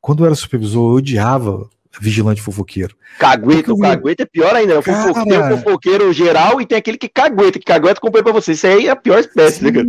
[0.00, 1.68] Quando eu era supervisor, eu odiava
[2.00, 2.94] vigilante fofoqueiro.
[3.18, 4.74] Cagueta, o cagueta é pior ainda.
[4.74, 4.78] Né?
[4.78, 8.52] O fofoqueiro, fofoqueiro geral e tem aquele que cagueta, que cagueta comprei pra você.
[8.52, 9.64] Isso aí é a pior espécie, Sim.
[9.64, 9.86] né, cara?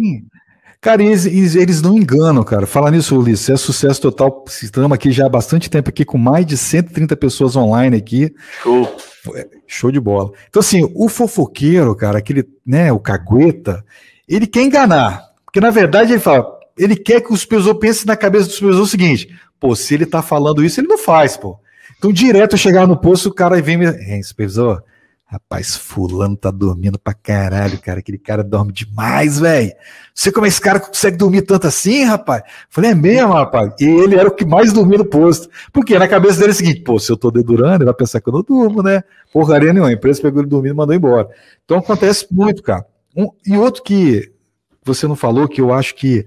[0.79, 2.67] Cara, eles, eles não enganam, cara.
[2.67, 4.45] Falar nisso, Ulisses, é sucesso total.
[4.47, 8.33] Estamos aqui já há bastante tempo aqui com mais de 130 pessoas online aqui.
[8.61, 8.95] Show.
[9.35, 10.31] É, show de bola.
[10.47, 13.83] Então, assim, o fofoqueiro, cara, aquele, né, o cagueta,
[14.29, 15.23] ele quer enganar.
[15.43, 18.77] Porque, na verdade, ele fala, ele quer que os pessoas pensem na cabeça dos pessoas
[18.77, 21.59] o seguinte, pô, se ele tá falando isso, ele não faz, pô.
[21.97, 23.87] Então, direto eu chegar no posto, o cara vem me.
[23.87, 24.83] Hein, supervisor,
[25.29, 27.99] Rapaz, fulano tá dormindo pra caralho, cara.
[27.99, 29.73] Aquele cara dorme demais, velho.
[30.15, 32.43] Você como esse cara consegue dormir tanto assim, rapaz?
[32.69, 33.73] Falei, é mesmo, rapaz.
[33.77, 35.49] E ele era o que mais dormia no posto.
[35.73, 38.21] Porque na cabeça dele é o seguinte, pô, se eu tô dedurando, ele vai pensar
[38.21, 39.03] que eu não durmo, né?
[39.33, 39.89] Porcaria nenhuma.
[39.89, 41.27] A empresa pegou ele dormindo e mandou embora.
[41.65, 42.85] Então acontece muito, cara.
[43.13, 44.31] Um, e outro que
[44.81, 46.25] você não falou, que eu acho que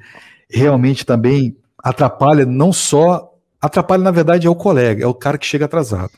[0.51, 3.33] realmente também atrapalha, não só.
[3.61, 6.13] Atrapalha, na verdade, é o colega, é o cara que chega atrasado.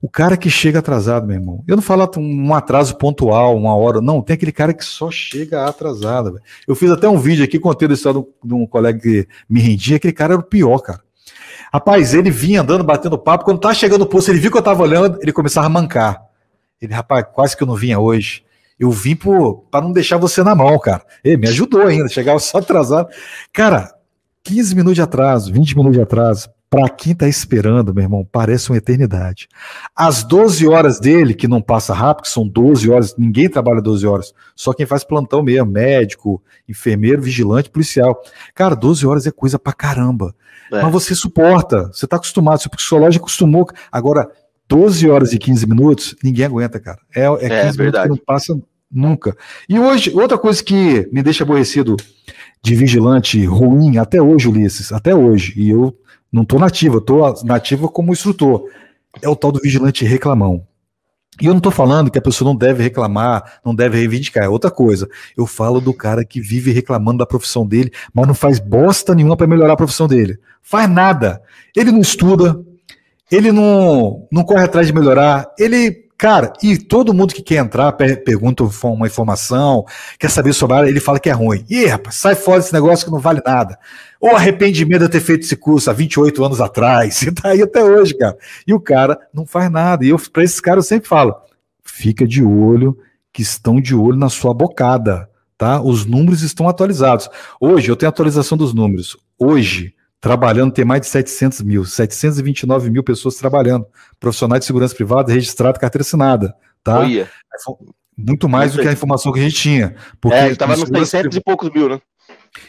[0.00, 1.64] O cara que chega atrasado, meu irmão.
[1.66, 4.00] Eu não falo um atraso pontual, uma hora.
[4.00, 6.34] Não, tem aquele cara que só chega atrasado.
[6.34, 6.44] Véio.
[6.68, 9.96] Eu fiz até um vídeo aqui, contei a história de um colega que me rendia.
[9.96, 11.00] Aquele cara era o pior, cara.
[11.72, 13.44] Rapaz, ele vinha andando, batendo papo.
[13.44, 16.22] Quando tá chegando no posto, ele viu que eu tava olhando, ele começava a mancar.
[16.80, 18.44] Ele, rapaz, quase que eu não vinha hoje.
[18.78, 21.02] Eu vim para não deixar você na mão, cara.
[21.24, 23.08] Ele me ajudou ainda, chegava só atrasado.
[23.52, 23.92] Cara,
[24.44, 26.48] 15 minutos de atraso, 20 minutos de atraso.
[26.70, 29.48] Para quem tá esperando, meu irmão, parece uma eternidade.
[29.96, 34.06] As 12 horas dele, que não passa rápido, que são 12 horas, ninguém trabalha 12
[34.06, 38.20] horas, só quem faz plantão mesmo, médico, enfermeiro, vigilante, policial.
[38.54, 40.34] Cara, 12 horas é coisa pra caramba.
[40.70, 40.82] É.
[40.82, 43.66] Mas você suporta, você tá acostumado, seu psicológico acostumou.
[43.90, 44.30] Agora,
[44.68, 46.98] 12 horas e 15 minutos, ninguém aguenta, cara.
[47.14, 48.04] É, é 15 é, minutos verdade.
[48.04, 49.36] que não passa nunca.
[49.68, 51.96] E hoje, outra coisa que me deixa aborrecido
[52.62, 55.96] de vigilante ruim, até hoje, Ulisses, até hoje, e eu
[56.32, 58.68] não estou nativa, estou nativa como instrutor,
[59.22, 60.66] é o tal do vigilante reclamão.
[61.40, 64.48] E eu não estou falando que a pessoa não deve reclamar, não deve reivindicar, é
[64.48, 65.08] outra coisa.
[65.36, 69.36] Eu falo do cara que vive reclamando da profissão dele, mas não faz bosta nenhuma
[69.36, 70.38] para melhorar a profissão dele.
[70.60, 71.40] Faz nada.
[71.76, 72.60] Ele não estuda,
[73.30, 77.92] ele não, não corre atrás de melhorar, ele Cara, e todo mundo que quer entrar,
[77.92, 79.84] pergunta uma informação,
[80.18, 81.64] quer saber sobre a área, ele fala que é ruim.
[81.70, 83.78] Ih, rapaz, sai fora desse negócio que não vale nada.
[84.20, 87.84] Ou arrependimento de ter feito esse curso há 28 anos atrás, e tá aí até
[87.84, 88.36] hoje, cara.
[88.66, 90.04] E o cara não faz nada.
[90.04, 91.36] E eu, pra esses caras, eu sempre falo:
[91.84, 92.98] fica de olho,
[93.32, 95.80] que estão de olho na sua bocada, tá?
[95.80, 97.28] Os números estão atualizados.
[97.60, 99.16] Hoje, eu tenho atualização dos números.
[99.38, 103.86] Hoje, trabalhando, tem mais de 700 mil, 729 mil pessoas trabalhando,
[104.18, 107.02] profissionais de segurança privada registrado, carteira assinada, tá?
[108.16, 109.94] Muito mais do que a informação que a gente tinha.
[110.20, 112.00] Porque é, estava nos 600 e poucos mil, né?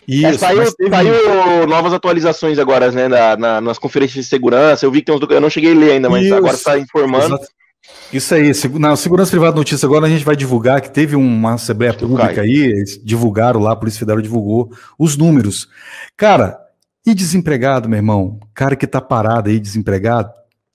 [0.07, 0.89] Isso, é, saiu, teve...
[0.89, 5.15] saiu, novas atualizações agora, né, na, na, nas conferências de segurança, eu vi que tem
[5.15, 6.35] uns, eu não cheguei a ler ainda, mas Isso.
[6.35, 7.35] agora está informando.
[7.35, 7.47] Exato.
[8.11, 11.93] Isso aí, na Segurança Privada Notícia agora a gente vai divulgar que teve uma Assembleia
[11.93, 15.67] Pública aí, eles divulgaram lá, a Polícia Federal divulgou os números.
[16.17, 16.59] Cara,
[17.09, 20.31] e desempregado, meu irmão, cara que tá parado aí, desempregado,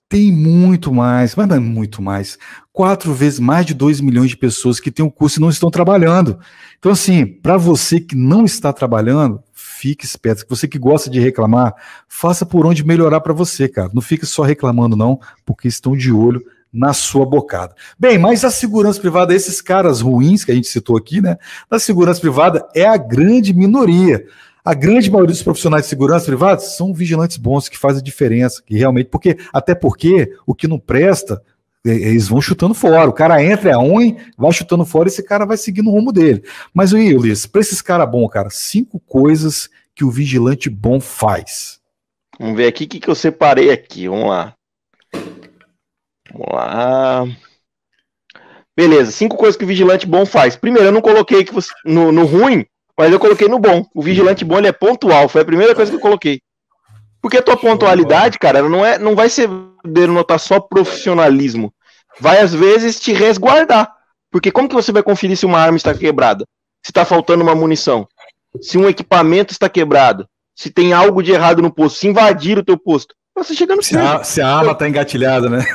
[0.07, 2.37] tem muito mais, mas é muito mais.
[2.71, 5.49] Quatro vezes mais de 2 milhões de pessoas que têm o um curso e não
[5.49, 6.37] estão trabalhando.
[6.77, 10.45] Então, assim, para você que não está trabalhando, fique esperto.
[10.47, 11.73] Você que gosta de reclamar,
[12.07, 13.89] faça por onde melhorar para você, cara.
[13.93, 17.73] Não fique só reclamando, não, porque estão de olho na sua bocada.
[17.97, 21.37] Bem, mas a segurança privada, esses caras ruins que a gente citou aqui, né?
[21.69, 24.25] Da segurança privada é a grande minoria.
[24.65, 28.63] A grande maioria dos profissionais de segurança privada são vigilantes bons que fazem a diferença,
[28.65, 31.39] que realmente, porque até porque o que não presta,
[31.85, 33.07] é, é, eles vão chutando fora.
[33.07, 36.11] O cara entra, é ruim, vai chutando fora, e esse cara vai seguindo o rumo
[36.11, 36.43] dele.
[36.73, 41.79] Mas o Ulisses, para esses caras bons, cara, cinco coisas que o vigilante bom faz.
[42.39, 44.09] Vamos ver aqui o que, que eu separei aqui.
[44.09, 44.55] Vamos lá.
[46.33, 47.23] Vamos lá.
[48.75, 50.55] Beleza, cinco coisas que o vigilante bom faz.
[50.55, 52.65] Primeiro, eu não coloquei que você, no, no ruim,
[52.97, 53.85] mas eu coloquei no bom.
[53.93, 55.27] O vigilante bom ele é pontual.
[55.27, 56.41] Foi a primeira coisa que eu coloquei.
[57.21, 59.49] Porque a tua pontualidade, cara, não, é, não vai ser
[59.83, 61.73] denotar só profissionalismo.
[62.19, 63.91] Vai, às vezes, te resguardar.
[64.31, 66.45] Porque como que você vai conferir se uma arma está quebrada?
[66.83, 68.07] Se está faltando uma munição?
[68.61, 70.27] Se um equipamento está quebrado?
[70.55, 71.99] Se tem algo de errado no posto?
[71.99, 73.13] Se invadir o teu posto?
[73.35, 75.65] Você chega no se, a, se a arma está engatilhada, né?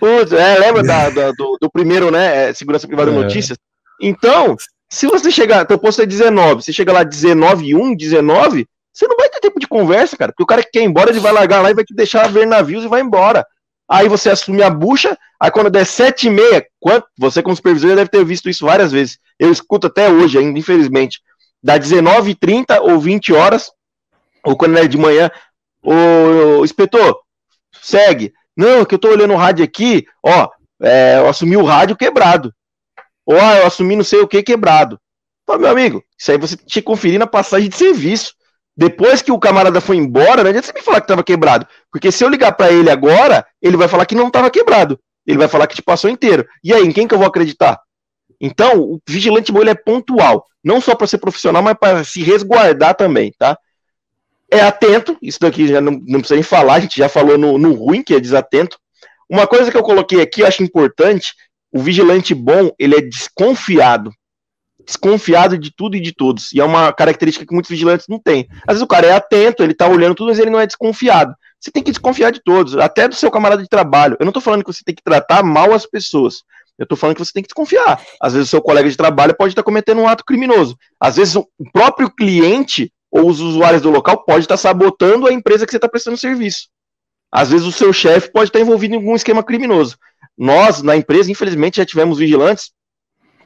[0.00, 2.48] Putz, é, lembra da, da, do, do, primeiro, né?
[2.48, 3.14] É, Segurança Privada é.
[3.14, 3.58] Notícias?
[4.00, 4.56] Então,
[4.88, 9.06] se você chegar, teu posto é 19, você chega lá 19 e 1, 19, você
[9.06, 10.32] não vai ter tempo de conversa, cara.
[10.32, 12.28] Porque o cara que quer ir embora, ele vai largar lá e vai te deixar
[12.28, 13.46] ver navios e vai embora.
[13.88, 17.94] Aí você assume a bucha, aí quando der 7 e meia, quanto, você como supervisor
[17.94, 19.18] deve ter visto isso várias vezes.
[19.38, 21.20] Eu escuto até hoje ainda, infelizmente.
[21.62, 23.70] Dá 19 e 30 ou 20 horas,
[24.44, 25.30] ou quando é de manhã,
[25.82, 27.18] o, inspetor,
[27.80, 28.32] segue.
[28.56, 30.48] Não, que eu tô olhando o rádio aqui, ó,
[30.82, 32.52] é, eu assumi o rádio quebrado.
[33.28, 34.98] Ou ah, eu assumi não sei o que quebrado.
[35.44, 38.32] Pô, meu amigo, isso aí você tinha que conferir na passagem de serviço.
[38.74, 41.66] Depois que o camarada foi embora, não adianta você me falar que estava quebrado.
[41.92, 44.98] Porque se eu ligar para ele agora, ele vai falar que não estava quebrado.
[45.26, 46.46] Ele vai falar que te passou inteiro.
[46.64, 47.78] E aí, em quem que eu vou acreditar?
[48.40, 50.46] Então, o vigilante bom ele é pontual.
[50.64, 53.58] Não só para ser profissional, mas para se resguardar também, tá?
[54.50, 57.58] É atento, isso daqui já não, não precisa nem falar, a gente já falou no,
[57.58, 58.78] no ruim, que é desatento.
[59.28, 61.34] Uma coisa que eu coloquei aqui, eu acho importante,
[61.78, 64.10] o vigilante bom, ele é desconfiado.
[64.84, 66.52] Desconfiado de tudo e de todos.
[66.52, 68.48] E é uma característica que muitos vigilantes não têm.
[68.66, 71.32] Às vezes o cara é atento, ele tá olhando tudo, mas ele não é desconfiado.
[71.60, 74.16] Você tem que desconfiar de todos, até do seu camarada de trabalho.
[74.18, 76.42] Eu não tô falando que você tem que tratar mal as pessoas.
[76.76, 78.02] Eu tô falando que você tem que desconfiar.
[78.20, 80.76] Às vezes o seu colega de trabalho pode estar cometendo um ato criminoso.
[80.98, 85.64] Às vezes o próprio cliente ou os usuários do local pode estar sabotando a empresa
[85.64, 86.68] que você está prestando serviço.
[87.30, 89.96] Às vezes o seu chefe pode estar envolvido em algum esquema criminoso.
[90.38, 92.70] Nós, na empresa, infelizmente, já tivemos vigilantes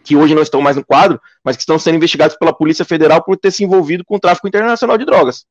[0.05, 3.23] que hoje não estão mais no quadro, mas que estão sendo investigados pela Polícia Federal
[3.23, 5.47] por ter se envolvido com o tráfico internacional de drogas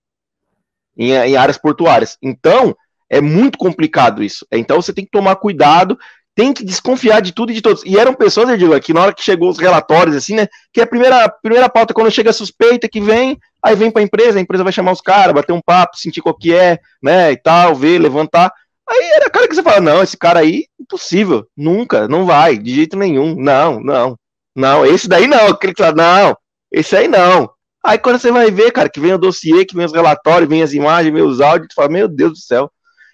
[0.97, 2.17] em, em áreas portuárias.
[2.21, 2.75] Então,
[3.09, 4.45] é muito complicado isso.
[4.51, 5.97] Então, você tem que tomar cuidado
[6.33, 7.83] tem que desconfiar de tudo e de todos.
[7.85, 10.47] E eram pessoas, Edila, que na hora que chegou os relatórios, assim, né?
[10.71, 13.91] Que é a primeira, a primeira pauta, quando chega a suspeita que vem, aí vem
[13.91, 16.53] para a empresa, a empresa vai chamar os caras, bater um papo, sentir qual que
[16.53, 17.31] é, né?
[17.31, 18.51] E tal, ver, levantar.
[18.91, 22.75] Aí era cara que você fala, não, esse cara aí, impossível, nunca, não vai, de
[22.75, 24.17] jeito nenhum, não, não,
[24.53, 26.37] não, esse daí não, aquele que fala, não,
[26.69, 27.49] esse aí não.
[27.81, 30.61] Aí quando você vai ver, cara, que vem o dossiê, que vem os relatórios, vem
[30.61, 32.69] as imagens, vem os áudios, tu fala, meu Deus do céu,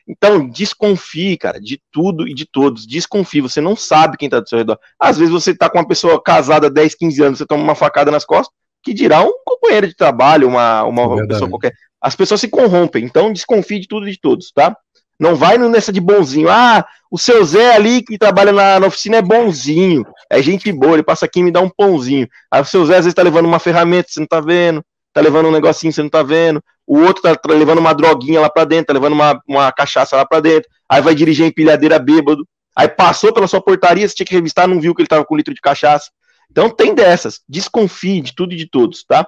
[0.08, 2.88] então, desconfie, cara, de tudo e de todos.
[2.88, 4.80] Desconfie, você não sabe quem tá do seu redor.
[4.98, 7.76] Às vezes você tá com uma pessoa casada há 10, 15 anos, você toma uma
[7.76, 11.74] facada nas costas, que dirá um companheiro de trabalho, uma, uma é pessoa qualquer.
[12.02, 14.78] As pessoas se corrompem, então desconfie de tudo e de todos, tá?
[15.20, 16.50] Não vai nessa de bonzinho.
[16.50, 20.94] Ah, o seu Zé ali que trabalha na, na, oficina é bonzinho, é gente boa,
[20.94, 22.28] ele passa aqui e me dá um pãozinho.
[22.52, 25.22] Aí o seu Zé às vezes tá levando uma ferramenta, você não tá vendo, tá
[25.22, 28.50] levando um negocinho, você não tá vendo o outro tá, tá levando uma droguinha lá
[28.50, 32.00] para dentro, tá levando uma, uma cachaça lá para dentro, aí vai dirigir a empilhadeira
[32.00, 35.26] bêbado, aí passou pela sua portaria, você tinha que revistar, não viu que ele tava
[35.26, 36.10] com um litro de cachaça.
[36.50, 39.28] Então tem dessas, desconfie de tudo e de todos, tá?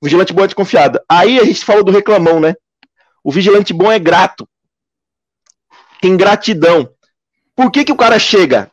[0.00, 1.00] vigilante bom é desconfiado.
[1.08, 2.54] Aí a gente falou do reclamão, né?
[3.24, 4.46] O vigilante bom é grato.
[6.00, 6.88] Tem gratidão.
[7.54, 8.70] Por que que o cara chega?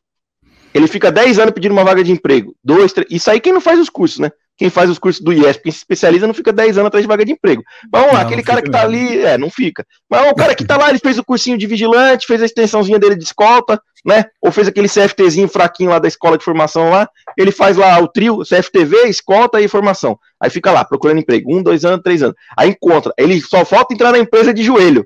[0.74, 2.56] Ele fica 10 anos pedindo uma vaga de emprego.
[2.64, 3.08] Dois, três.
[3.10, 4.32] Isso aí quem não faz os cursos, né?
[4.58, 7.08] quem faz os cursos do IES, quem se especializa, não fica 10 anos atrás de
[7.08, 7.64] vaga de emprego.
[7.92, 9.86] Mas vamos lá, não, aquele cara que tá ali, é, não fica.
[10.10, 12.98] Mas o cara que tá lá, ele fez o cursinho de vigilante, fez a extensãozinha
[12.98, 14.26] dele de escolta, né?
[14.42, 18.08] Ou fez aquele CFTzinho fraquinho lá da escola de formação lá, ele faz lá o
[18.08, 20.18] trio, CFTV, escolta e formação.
[20.42, 22.36] Aí fica lá, procurando emprego, um, dois anos, três anos.
[22.58, 25.06] Aí encontra, ele só falta entrar na empresa de joelho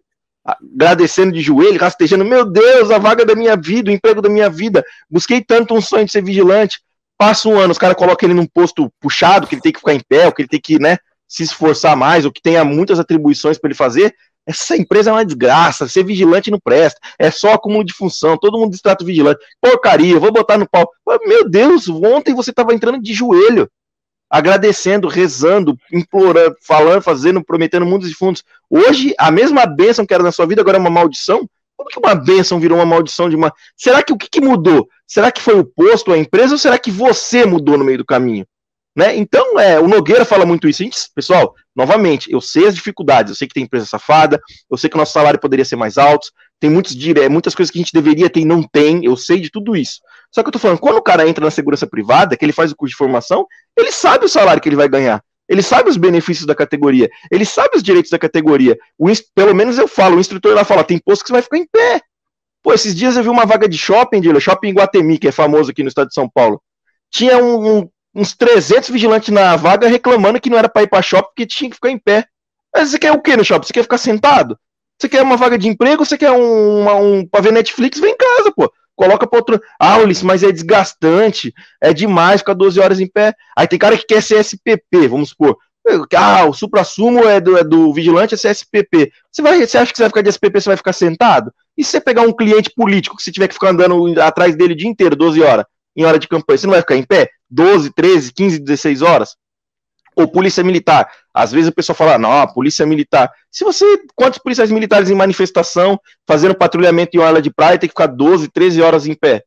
[0.74, 4.50] agradecendo de joelho, rastejando, meu Deus, a vaga da minha vida, o emprego da minha
[4.50, 6.80] vida, busquei tanto um sonho de ser vigilante,
[7.20, 9.94] Passa um ano, os caras colocam ele num posto puxado, que ele tem que ficar
[9.94, 10.98] em pé, ou que ele tem que, né,
[11.28, 14.16] se esforçar mais, ou que tenha muitas atribuições para ele fazer.
[14.48, 18.58] Essa empresa é uma desgraça, ser vigilante não presta, é só acúmulo de função, todo
[18.58, 19.42] mundo distrato vigilante.
[19.62, 20.90] Porcaria, vou botar no pau.
[21.26, 23.70] Meu Deus, ontem você estava entrando de joelho,
[24.30, 28.44] agradecendo, rezando, implorando, falando, fazendo, prometendo mundos e fundos.
[28.70, 31.50] Hoje, a mesma bênção que era na sua vida agora é uma maldição.
[31.76, 33.54] Como que uma bênção virou uma maldição de uma.
[33.76, 34.88] Será que o que, que mudou?
[35.08, 38.06] Será que foi o posto, a empresa, ou será que você mudou no meio do
[38.06, 38.46] caminho?
[39.00, 39.16] Né?
[39.16, 40.84] Então, é, o Nogueira fala muito isso.
[41.16, 44.98] Pessoal, novamente, eu sei as dificuldades, eu sei que tem empresa safada, eu sei que
[44.98, 46.28] o nosso salário poderia ser mais alto,
[46.60, 49.40] tem muitos, é, muitas coisas que a gente deveria ter e não tem, eu sei
[49.40, 50.02] de tudo isso.
[50.30, 52.74] Só que eu tô falando, quando o cara entra na segurança privada, que ele faz
[52.74, 53.48] o curso de formação,
[53.78, 55.24] ele sabe o salário que ele vai ganhar.
[55.48, 58.78] Ele sabe os benefícios da categoria, ele sabe os direitos da categoria.
[58.98, 61.58] O, pelo menos eu falo, o instrutor lá fala, tem posto que você vai ficar
[61.58, 62.02] em pé.
[62.62, 65.72] Pô, esses dias eu vi uma vaga de shopping, de shopping Guatemi, que é famoso
[65.72, 66.62] aqui no estado de São Paulo.
[67.10, 71.02] Tinha um, um, uns 300 vigilantes na vaga reclamando que não era para ir para
[71.02, 72.26] shopping porque tinha que ficar em pé.
[72.74, 73.68] Mas você quer o que no shopping?
[73.68, 74.58] Você quer ficar sentado?
[75.00, 76.06] Você quer uma vaga de emprego?
[76.06, 78.00] Você quer um, um para ver Netflix?
[78.00, 78.72] Vem em casa, pô.
[78.96, 79.62] Coloca para outro.
[79.80, 81.54] Ah, Ulisses, mas é desgastante.
[81.82, 83.34] É demais ficar 12 horas em pé.
[83.58, 85.58] Aí tem cara que quer ser SPP, vamos supor.
[86.16, 89.12] Ah, o supra-sumo é do, é do vigilante, é CSPP.
[89.32, 91.52] Você, vai, você acha que você vai ficar de SPP, você vai ficar sentado?
[91.78, 94.74] E se você pegar um cliente político que você tiver que ficar andando atrás dele
[94.74, 95.66] o dia inteiro, 12 horas,
[96.00, 97.30] em hora de campanha, você não vai ficar em pé?
[97.50, 99.36] 12, 13, 15, 16 horas?
[100.16, 101.12] Ou polícia militar?
[101.34, 103.30] Às vezes o pessoal fala, não, polícia militar.
[103.52, 103.86] Se você,
[104.16, 108.48] quantos policiais militares em manifestação, fazendo patrulhamento em hora de praia, tem que ficar 12,
[108.48, 109.44] 13 horas em pé?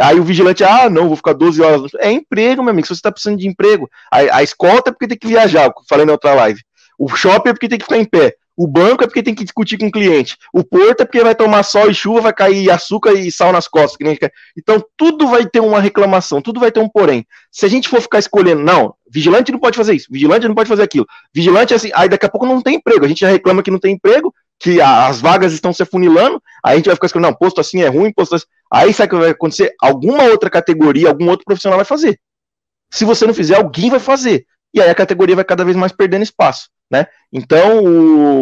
[0.00, 1.92] Aí o vigilante, ah, não, vou ficar 12 horas.
[1.98, 2.86] É emprego, meu amigo.
[2.86, 6.04] Se você está precisando de emprego, a, a escolta é porque tem que viajar, falei
[6.04, 6.60] na outra live.
[6.98, 8.34] O shopping é porque tem que ficar em pé.
[8.56, 10.36] O banco é porque tem que discutir com o cliente.
[10.52, 13.66] O porto é porque vai tomar sol e chuva, vai cair açúcar e sal nas
[13.66, 13.98] costas.
[14.56, 17.26] Então, tudo vai ter uma reclamação, tudo vai ter um porém.
[17.50, 20.68] Se a gente for ficar escolhendo, não, vigilante não pode fazer isso, vigilante não pode
[20.68, 21.06] fazer aquilo.
[21.34, 23.04] Vigilante é assim, aí daqui a pouco não tem emprego.
[23.04, 26.74] A gente já reclama que não tem emprego, que as vagas estão se afunilando, aí
[26.74, 28.46] a gente vai ficar escolhendo, não, posto assim é ruim, posto assim.
[28.72, 29.74] Aí sabe o que vai acontecer?
[29.80, 32.20] Alguma outra categoria, algum outro profissional vai fazer.
[32.92, 34.46] Se você não fizer, alguém vai fazer.
[34.72, 36.68] E aí a categoria vai cada vez mais perdendo espaço.
[36.94, 37.06] Né?
[37.32, 37.84] Então,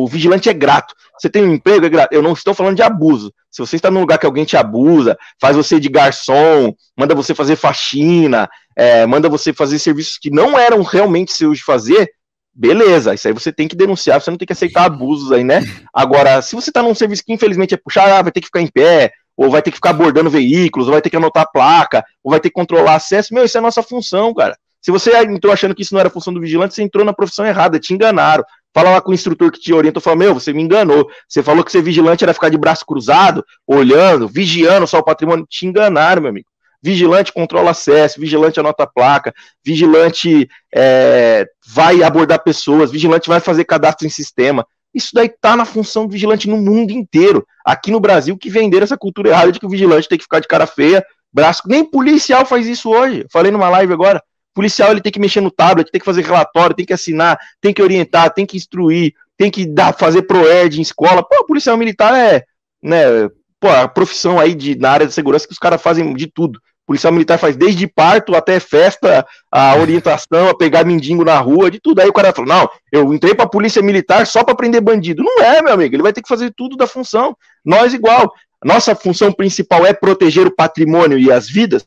[0.03, 0.95] o vigilante é grato.
[1.19, 2.13] Você tem um emprego, é grato.
[2.13, 3.33] Eu não estou falando de abuso.
[3.51, 7.35] Se você está num lugar que alguém te abusa, faz você de garçom, manda você
[7.35, 8.47] fazer faxina,
[8.77, 12.11] é, manda você fazer serviços que não eram realmente seus de fazer,
[12.53, 13.15] beleza.
[13.15, 15.63] Isso aí você tem que denunciar, você não tem que aceitar abusos aí, né?
[15.95, 18.61] Agora, se você está num serviço que infelizmente é puxar, ah, vai ter que ficar
[18.61, 22.05] em pé, ou vai ter que ficar abordando veículos, ou vai ter que anotar placa,
[22.23, 24.55] ou vai ter que controlar acesso, meu, isso é a nossa função, cara.
[24.83, 27.47] Se você entrou achando que isso não era função do vigilante, você entrou na profissão
[27.47, 28.45] errada, te enganaram.
[28.75, 31.09] Fala lá com o instrutor que te orienta, fala, meu, você me enganou.
[31.29, 35.47] Você falou que ser vigilante era ficar de braço cruzado, olhando, vigiando só o patrimônio.
[35.49, 36.49] Te enganaram, meu amigo.
[36.83, 39.33] Vigilante controla acesso, vigilante anota placa,
[39.65, 44.67] vigilante é, vai abordar pessoas, vigilante vai fazer cadastro em sistema.
[44.93, 47.47] Isso daí tá na função do vigilante no mundo inteiro.
[47.65, 50.41] Aqui no Brasil, que venderam essa cultura errada de que o vigilante tem que ficar
[50.41, 51.63] de cara feia, braço.
[51.67, 53.25] Nem policial faz isso hoje.
[53.31, 54.21] Falei numa live agora.
[54.55, 57.73] Policial ele tem que mexer no tablet, tem que fazer relatório, tem que assinar, tem
[57.73, 61.23] que orientar, tem que instruir, tem que dar, fazer proerd em escola.
[61.23, 62.45] Pô, policial militar é,
[62.83, 63.29] né,
[63.61, 66.61] pô, a profissão aí de, na área de segurança que os caras fazem de tudo
[66.87, 71.81] policial militar faz desde parto até festa, a orientação, a pegar mendigo na rua, de
[71.81, 72.01] tudo.
[72.01, 75.23] Aí o cara falou: não, eu entrei pra polícia militar só para prender bandido.
[75.23, 77.37] Não é, meu amigo, ele vai ter que fazer tudo da função.
[77.65, 78.33] Nós igual.
[78.65, 81.85] Nossa função principal é proteger o patrimônio e as vidas.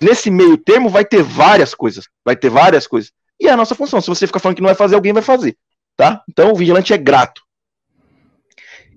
[0.00, 2.06] Nesse meio termo vai ter várias coisas.
[2.24, 3.12] Vai ter várias coisas.
[3.40, 4.00] E é a nossa função.
[4.00, 5.56] Se você ficar falando que não vai fazer, alguém vai fazer.
[5.96, 6.22] Tá?
[6.28, 7.42] Então o vigilante é grato.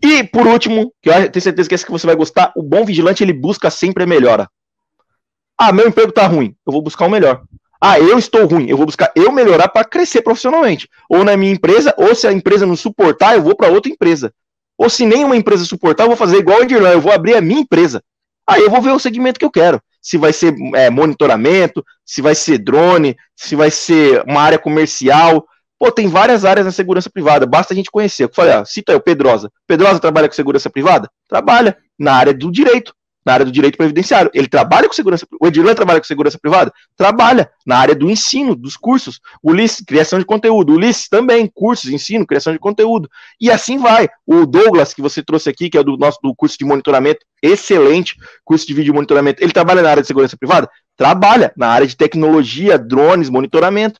[0.03, 2.83] E, por último, que eu tenho certeza que esse que você vai gostar, o bom
[2.83, 4.49] vigilante, ele busca sempre a melhora.
[5.55, 7.43] Ah, meu emprego tá ruim, eu vou buscar o melhor.
[7.79, 10.89] Ah, eu estou ruim, eu vou buscar eu melhorar para crescer profissionalmente.
[11.07, 14.33] Ou na minha empresa, ou se a empresa não suportar, eu vou para outra empresa.
[14.75, 17.41] Ou se nenhuma empresa suportar, eu vou fazer igual o Edirlan, eu vou abrir a
[17.41, 18.03] minha empresa.
[18.47, 19.79] Aí eu vou ver o segmento que eu quero.
[20.01, 25.45] Se vai ser é, monitoramento, se vai ser drone, se vai ser uma área comercial,
[25.81, 28.25] Pô, tem várias áreas na segurança privada, basta a gente conhecer.
[28.25, 29.51] Eu falei, ó, cita aí o Pedrosa.
[29.65, 31.09] Pedrosa trabalha com segurança privada?
[31.27, 32.93] Trabalha na área do direito,
[33.25, 34.31] na área do direito previdenciário.
[34.33, 36.71] Ele trabalha com segurança O Edirlan trabalha com segurança privada?
[36.95, 39.19] Trabalha na área do ensino, dos cursos.
[39.41, 40.71] O Ulisses, criação de conteúdo.
[40.71, 43.09] O Ulisses também, cursos, ensino, criação de conteúdo.
[43.39, 44.09] E assim vai.
[44.25, 48.15] O Douglas, que você trouxe aqui, que é do nosso do curso de monitoramento, excelente
[48.43, 49.43] curso de vídeo monitoramento.
[49.43, 50.69] Ele trabalha na área de segurança privada?
[50.97, 53.99] Trabalha na área de tecnologia, drones, monitoramento.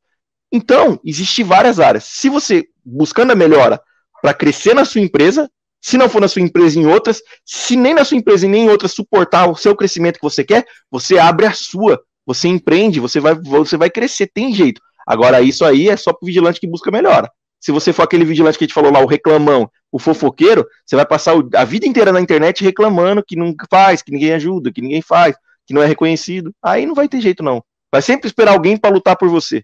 [0.52, 2.04] Então, existe várias áreas.
[2.04, 3.82] Se você buscando a melhora
[4.22, 5.50] para crescer na sua empresa,
[5.82, 8.66] se não for na sua empresa em outras, se nem na sua empresa e nem
[8.66, 13.00] em outras suportar o seu crescimento que você quer, você abre a sua, você empreende,
[13.00, 14.80] você vai, você vai crescer, tem jeito.
[15.08, 17.30] Agora, isso aí é só para o vigilante que busca melhora.
[17.60, 20.96] Se você for aquele vigilante que a gente falou lá, o reclamão, o fofoqueiro, você
[20.96, 24.82] vai passar a vida inteira na internet reclamando que não faz, que ninguém ajuda, que
[24.82, 26.54] ninguém faz, que não é reconhecido.
[26.64, 27.64] Aí não vai ter jeito, não.
[27.92, 29.64] Vai sempre esperar alguém para lutar por você.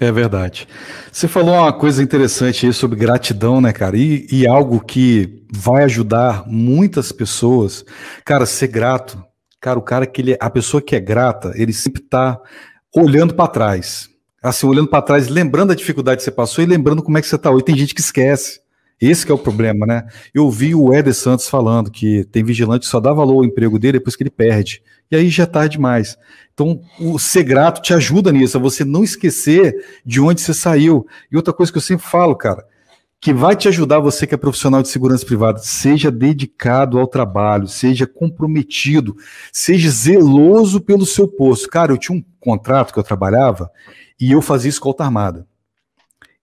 [0.00, 0.66] É verdade.
[1.12, 3.98] Você falou uma coisa interessante aí sobre gratidão, né, cara?
[3.98, 7.84] E, e, algo que vai ajudar muitas pessoas.
[8.24, 9.22] Cara, ser grato.
[9.60, 12.40] Cara, o cara que ele, a pessoa que é grata, ele sempre tá
[12.96, 14.08] olhando para trás.
[14.42, 17.28] Assim, olhando para trás, lembrando a dificuldade que você passou e lembrando como é que
[17.28, 17.64] você tá hoje.
[17.64, 18.60] Tem gente que esquece.
[19.00, 20.06] Esse que é o problema, né?
[20.34, 23.78] Eu vi o Eder Santos falando que tem vigilante que só dá valor ao emprego
[23.78, 24.82] dele depois que ele perde.
[25.10, 26.18] E aí já é tarde demais.
[26.52, 29.74] Então, o ser grato te ajuda nisso, a você não esquecer
[30.04, 31.06] de onde você saiu.
[31.32, 32.64] E outra coisa que eu sempre falo, cara,
[33.20, 37.68] que vai te ajudar você que é profissional de segurança privada, seja dedicado ao trabalho,
[37.68, 39.16] seja comprometido,
[39.52, 41.68] seja zeloso pelo seu posto.
[41.68, 43.70] Cara, eu tinha um contrato que eu trabalhava
[44.20, 45.46] e eu fazia escolta armada.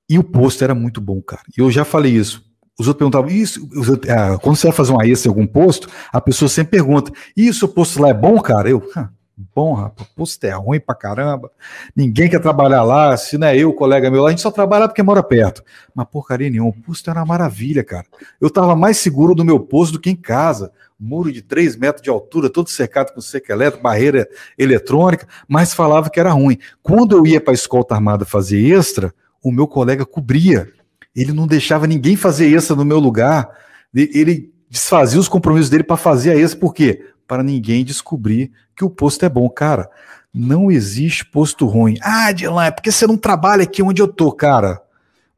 [0.09, 1.41] E o posto era muito bom, cara.
[1.57, 2.46] Eu já falei isso.
[2.79, 3.67] Os outros perguntavam, isso,
[4.07, 7.49] ah, quando você vai fazer um AES em algum posto, a pessoa sempre pergunta, e
[7.49, 8.69] o posto lá é bom, cara?
[8.69, 9.09] Eu, ah,
[9.55, 11.49] bom, rapaz, posto é ruim pra caramba,
[11.95, 14.87] ninguém quer trabalhar lá, se não é eu, colega meu lá, a gente só trabalha
[14.87, 15.63] porque mora perto.
[15.93, 18.05] Mas porcaria nenhuma, o posto era uma maravilha, cara.
[18.39, 20.71] Eu tava mais seguro do meu posto do que em casa.
[20.99, 26.09] Muro de 3 metros de altura, todo cercado com seca elétrica, barreira eletrônica, mas falava
[26.09, 26.57] que era ruim.
[26.81, 29.13] Quando eu ia para a escolta armada fazer extra,
[29.43, 30.71] o meu colega cobria
[31.17, 33.49] ele não deixava ninguém fazer essa no meu lugar.
[33.93, 37.03] Ele desfazia os compromissos dele para fazer a essa, por quê?
[37.27, 39.49] Para ninguém descobrir que o posto é bom.
[39.49, 39.89] Cara,
[40.31, 41.97] não existe posto ruim.
[42.03, 44.79] Ah, Dylan, é porque você não trabalha aqui onde eu tô, cara.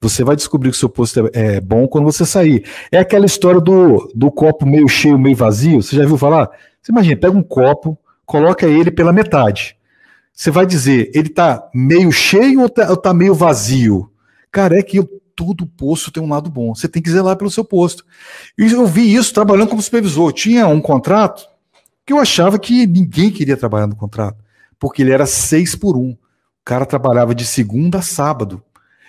[0.02, 2.66] Você vai descobrir que o seu posto é, é bom quando você sair.
[2.92, 5.82] É aquela história do, do copo meio cheio, meio vazio.
[5.82, 6.50] Você já viu falar?
[6.82, 9.78] Você imagina, pega um copo, coloca ele pela metade.
[10.34, 14.10] Você vai dizer, ele tá meio cheio ou tá, ou tá meio vazio?
[14.52, 15.00] Cara, é que
[15.40, 16.76] todo posto tem um lado bom.
[16.76, 18.06] Você tem que zelar pelo seu posto.
[18.58, 20.28] E eu vi isso trabalhando como supervisor.
[20.28, 21.48] Eu tinha um contrato
[22.06, 24.44] que eu achava que ninguém queria trabalhar no contrato,
[24.78, 26.10] porque ele era seis por um.
[26.10, 26.18] O
[26.66, 28.62] cara trabalhava de segunda a sábado.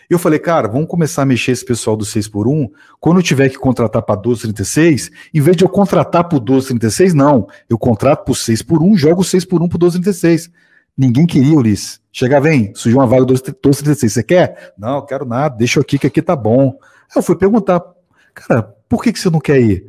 [0.08, 2.68] Eu falei, cara, vamos começar a mexer esse pessoal do 6 por 1
[2.98, 7.48] Quando eu tiver que contratar para 1236, em vez de eu contratar para 1236, não.
[7.68, 10.50] Eu contrato por 6 por 1 jogo 6 por 1 para 1236.
[11.00, 11.98] Ninguém queria, Ulisses.
[12.12, 14.12] Chega, vem, surgiu uma vaga 1236.
[14.12, 14.74] Você quer?
[14.76, 16.78] Não, eu quero nada, deixa aqui que aqui tá bom.
[16.82, 17.82] Aí eu fui perguntar,
[18.34, 19.86] cara, por que, que você não quer ir?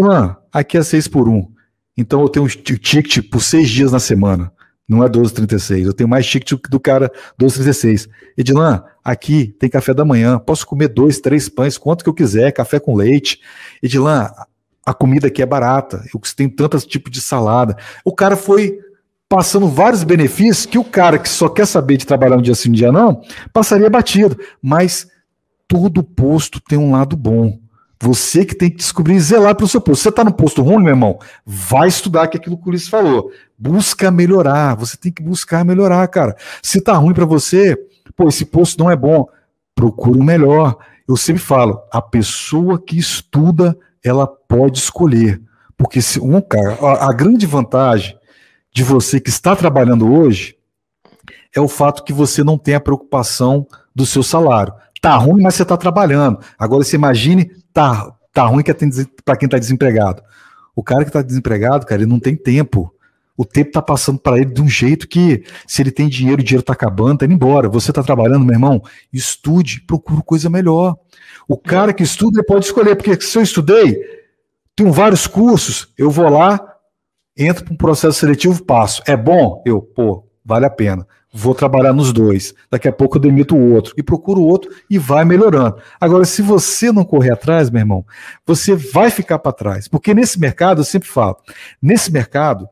[0.00, 1.50] Mano, aqui é seis por um.
[1.96, 4.52] Então eu tenho um ticket por seis dias na semana.
[4.88, 5.86] Não é 12,36.
[5.86, 8.08] Eu tenho mais ticket do cara 12,36.
[8.38, 10.38] Edilan, aqui tem café da manhã.
[10.38, 13.40] Posso comer dois, três pães, quanto que eu quiser, café com leite.
[13.82, 14.30] Edilan,
[14.86, 16.04] a comida aqui é barata.
[16.14, 17.76] Eu tenho tantos tipos de salada.
[18.04, 18.78] O cara foi
[19.34, 22.68] passando vários benefícios que o cara que só quer saber de trabalhar um dia sim,
[22.68, 23.20] um dia não,
[23.52, 24.38] passaria batido.
[24.62, 25.08] Mas
[25.66, 27.58] todo posto tem um lado bom.
[28.00, 30.04] Você que tem que descobrir e zelar para o seu posto.
[30.04, 31.18] Você está no posto ruim, meu irmão?
[31.44, 33.28] Vai estudar que é aquilo que o Ulisses falou.
[33.58, 34.76] Busca melhorar.
[34.76, 36.36] Você tem que buscar melhorar, cara.
[36.62, 37.76] Se tá ruim para você,
[38.14, 39.26] pô, esse posto não é bom.
[39.74, 40.76] Procura o melhor.
[41.08, 45.42] Eu sempre falo, a pessoa que estuda, ela pode escolher.
[45.76, 48.16] Porque se um cara, a, a grande vantagem
[48.74, 50.56] de você que está trabalhando hoje
[51.54, 54.74] é o fato que você não tem a preocupação do seu salário.
[55.00, 56.40] Tá ruim, mas você está trabalhando.
[56.58, 58.76] Agora você imagine tá, tá ruim que é
[59.24, 60.22] para quem está desempregado.
[60.74, 62.92] O cara que está desempregado, cara, ele não tem tempo.
[63.36, 66.44] O tempo está passando para ele de um jeito que, se ele tem dinheiro, o
[66.44, 67.68] dinheiro está acabando, está indo embora.
[67.68, 70.96] Você está trabalhando, meu irmão, estude, procure coisa melhor.
[71.46, 74.00] O cara que estuda, ele pode escolher, porque se eu estudei,
[74.74, 76.73] tenho vários cursos, eu vou lá,
[77.36, 79.02] entro para um processo seletivo, passo.
[79.06, 79.62] É bom?
[79.64, 82.54] Eu, pô, vale a pena vou trabalhar nos dois.
[82.70, 85.78] Daqui a pouco eu demito o outro e procuro o outro e vai melhorando.
[86.00, 88.06] Agora, se você não correr atrás, meu irmão,
[88.46, 89.88] você vai ficar para trás.
[89.88, 91.36] Porque nesse mercado, eu sempre falo,
[91.82, 92.68] nesse mercado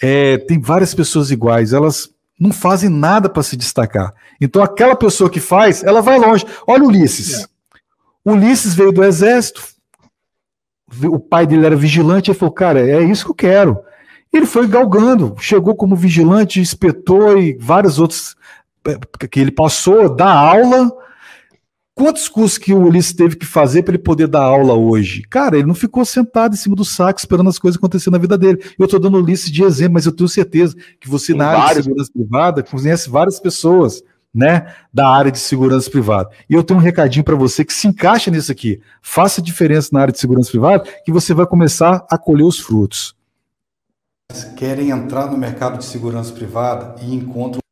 [0.00, 4.12] é, tem várias pessoas iguais, elas não fazem nada para se destacar.
[4.40, 6.44] Então, aquela pessoa que faz, ela vai longe.
[6.66, 7.48] Olha Ulisses.
[8.24, 9.62] Ulisses veio do exército,
[11.04, 13.78] o pai dele era vigilante, ele falou, cara, é isso que eu quero.
[14.32, 18.34] Ele foi galgando, chegou como vigilante, inspetor e vários outros
[18.86, 20.90] é, que ele passou, dá aula.
[21.94, 25.20] Quantos cursos que o Ulisses teve que fazer para ele poder dar aula hoje?
[25.28, 28.38] Cara, ele não ficou sentado em cima do saco esperando as coisas acontecerem na vida
[28.38, 28.64] dele.
[28.78, 31.48] Eu estou dando o Ulisses de exemplo, mas eu tenho certeza que você, Tem na
[31.48, 34.02] área de segurança privada, conhece várias pessoas
[34.34, 36.30] né, da área de segurança privada.
[36.48, 38.80] E eu tenho um recadinho para você que se encaixa nisso aqui.
[39.02, 43.14] Faça diferença na área de segurança privada que você vai começar a colher os frutos
[44.56, 47.62] querem entrar no mercado de segurança privada e encontram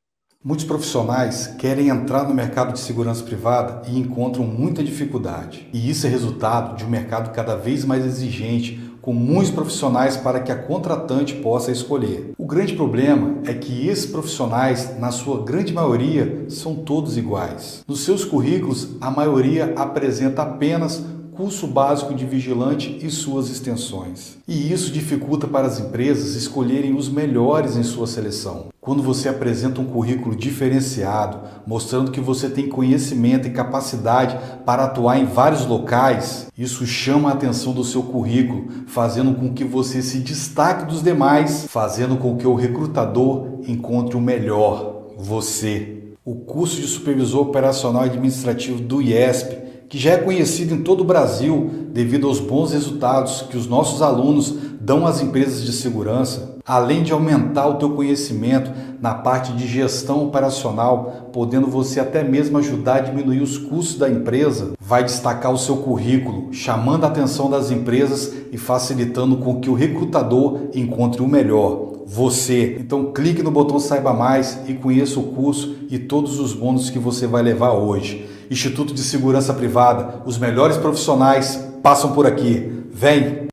[0.43, 5.69] muitos profissionais querem entrar no mercado de segurança privada e encontram muita dificuldade.
[5.71, 10.41] E isso é resultado de um mercado cada vez mais exigente, com muitos profissionais para
[10.41, 12.33] que a contratante possa escolher.
[12.39, 17.83] O grande problema é que esses profissionais, na sua grande maioria, são todos iguais.
[17.87, 21.05] Nos seus currículos, a maioria apresenta apenas
[21.41, 24.37] curso básico de vigilante e suas extensões.
[24.47, 28.67] E isso dificulta para as empresas escolherem os melhores em sua seleção.
[28.79, 35.19] Quando você apresenta um currículo diferenciado, mostrando que você tem conhecimento e capacidade para atuar
[35.19, 40.19] em vários locais, isso chama a atenção do seu currículo, fazendo com que você se
[40.19, 45.97] destaque dos demais, fazendo com que o recrutador encontre o melhor, você.
[46.23, 49.60] O curso de supervisor operacional administrativo do IESP
[49.91, 54.01] que já é conhecido em todo o Brasil devido aos bons resultados que os nossos
[54.01, 58.71] alunos dão às empresas de segurança, além de aumentar o teu conhecimento
[59.01, 64.09] na parte de gestão operacional, podendo você até mesmo ajudar a diminuir os custos da
[64.09, 69.69] empresa, vai destacar o seu currículo, chamando a atenção das empresas e facilitando com que
[69.69, 72.77] o recrutador encontre o melhor, você.
[72.79, 76.99] Então clique no botão saiba mais e conheça o curso e todos os bônus que
[76.99, 78.39] você vai levar hoje.
[78.51, 80.23] Instituto de Segurança Privada.
[80.27, 82.85] Os melhores profissionais passam por aqui.
[82.93, 83.50] Vem!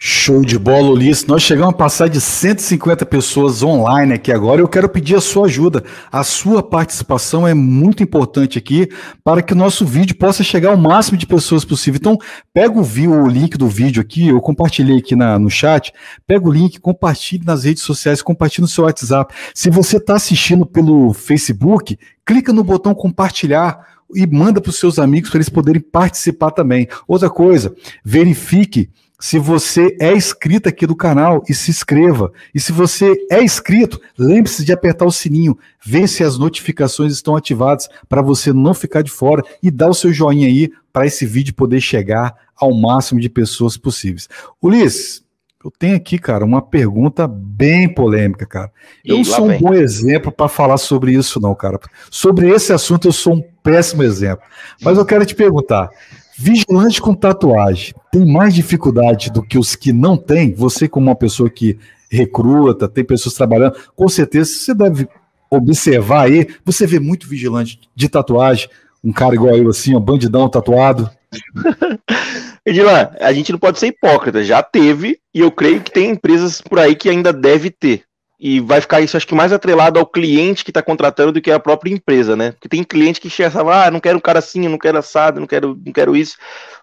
[0.00, 1.26] Show de bola, Ulisses.
[1.26, 4.60] Nós chegamos a passar de 150 pessoas online aqui agora.
[4.60, 5.82] Eu quero pedir a sua ajuda.
[6.12, 8.88] A sua participação é muito importante aqui
[9.24, 11.98] para que o nosso vídeo possa chegar ao máximo de pessoas possível.
[11.98, 12.16] Então,
[12.54, 15.92] pega o, o link do vídeo aqui, eu compartilhei aqui na, no chat.
[16.28, 19.34] Pega o link, compartilhe nas redes sociais, compartilhe no seu WhatsApp.
[19.52, 23.84] Se você está assistindo pelo Facebook, clica no botão compartilhar
[24.14, 26.86] e manda para os seus amigos para eles poderem participar também.
[27.08, 27.74] Outra coisa,
[28.04, 28.90] verifique
[29.20, 32.32] se você é inscrito aqui do canal e se inscreva.
[32.54, 37.34] E se você é inscrito, lembre-se de apertar o sininho, ver se as notificações estão
[37.34, 41.26] ativadas para você não ficar de fora e dar o seu joinha aí para esse
[41.26, 44.28] vídeo poder chegar ao máximo de pessoas possíveis.
[44.62, 45.24] Ulisses,
[45.64, 48.70] eu tenho aqui, cara, uma pergunta bem polêmica, cara.
[49.04, 51.80] Eu não sou um bom exemplo para falar sobre isso, não, cara.
[52.08, 54.44] Sobre esse assunto, eu sou um péssimo exemplo.
[54.80, 55.90] Mas eu quero te perguntar:
[56.38, 60.54] vigilante com tatuagem tem mais dificuldade do que os que não têm?
[60.54, 61.76] Você, como uma pessoa que
[62.08, 65.08] recruta, tem pessoas trabalhando, com certeza você deve
[65.50, 66.46] observar aí.
[66.64, 68.68] Você vê muito vigilante de tatuagem,
[69.02, 71.10] um cara igual eu, assim, um bandidão tatuado.
[72.64, 76.60] Edilan, a gente não pode ser hipócrita, já teve, e eu creio que tem empresas
[76.60, 78.04] por aí que ainda deve ter.
[78.40, 81.50] E vai ficar isso, acho que mais atrelado ao cliente que está contratando do que
[81.50, 82.52] a própria empresa, né?
[82.52, 85.40] Porque tem cliente que chega e ah, não quero um cara assim, não quero assado,
[85.40, 86.36] não quero, não quero isso.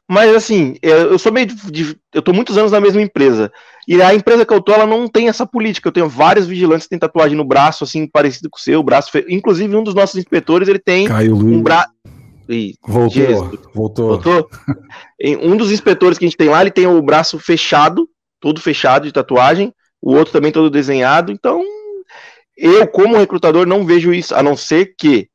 [0.05, 3.53] Mas assim, eu sou meio de, eu tô muitos anos na mesma empresa.
[3.87, 5.87] E a empresa que eu tô, ela não tem essa política.
[5.87, 9.09] Eu tenho vários vigilantes que têm tatuagem no braço, assim, parecido com o seu, braço.
[9.09, 9.25] Fe...
[9.29, 11.89] Inclusive, um dos nossos inspetores, ele tem Caio um braço.
[12.85, 13.59] Voltou, Jesus.
[13.73, 14.07] voltou.
[14.09, 14.49] Voltou.
[15.41, 18.09] um dos inspetores que a gente tem lá, ele tem o braço fechado,
[18.41, 19.73] todo fechado de tatuagem
[20.05, 21.31] o outro também todo desenhado.
[21.31, 21.63] Então,
[22.55, 25.27] eu, como recrutador, não vejo isso, a não ser que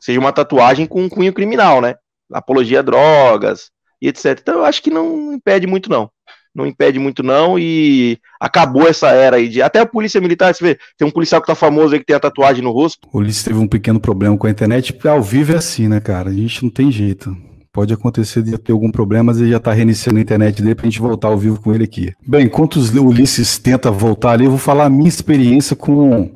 [0.00, 1.94] seja uma tatuagem com um cunho criminal, né?
[2.32, 3.70] Apologia a drogas
[4.02, 4.36] e etc.
[4.42, 6.10] Então, eu acho que não impede muito, não.
[6.52, 9.62] Não impede muito, não, e acabou essa era aí de.
[9.62, 12.16] Até a polícia militar, você vê, tem um policial que tá famoso aí que tem
[12.16, 13.06] a tatuagem no rosto.
[13.12, 16.30] O Ulisses teve um pequeno problema com a internet, ao vivo é assim, né, cara?
[16.30, 17.36] A gente não tem jeito.
[17.72, 20.86] Pode acontecer de ter algum problema, mas ele já está reiniciando a internet dele para
[20.86, 22.12] a gente voltar ao vivo com ele aqui.
[22.26, 26.30] Bem, enquanto o Ulisses tenta voltar ali, eu vou falar a minha experiência com,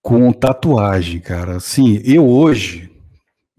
[0.00, 1.58] com tatuagem, cara.
[1.60, 2.90] Sim, eu hoje,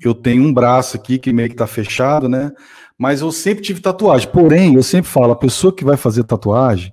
[0.04, 2.52] eu tenho um braço aqui que meio que está fechado, né?
[2.98, 4.30] Mas eu sempre tive tatuagem.
[4.30, 6.92] Porém, eu sempre falo, a pessoa que vai fazer tatuagem,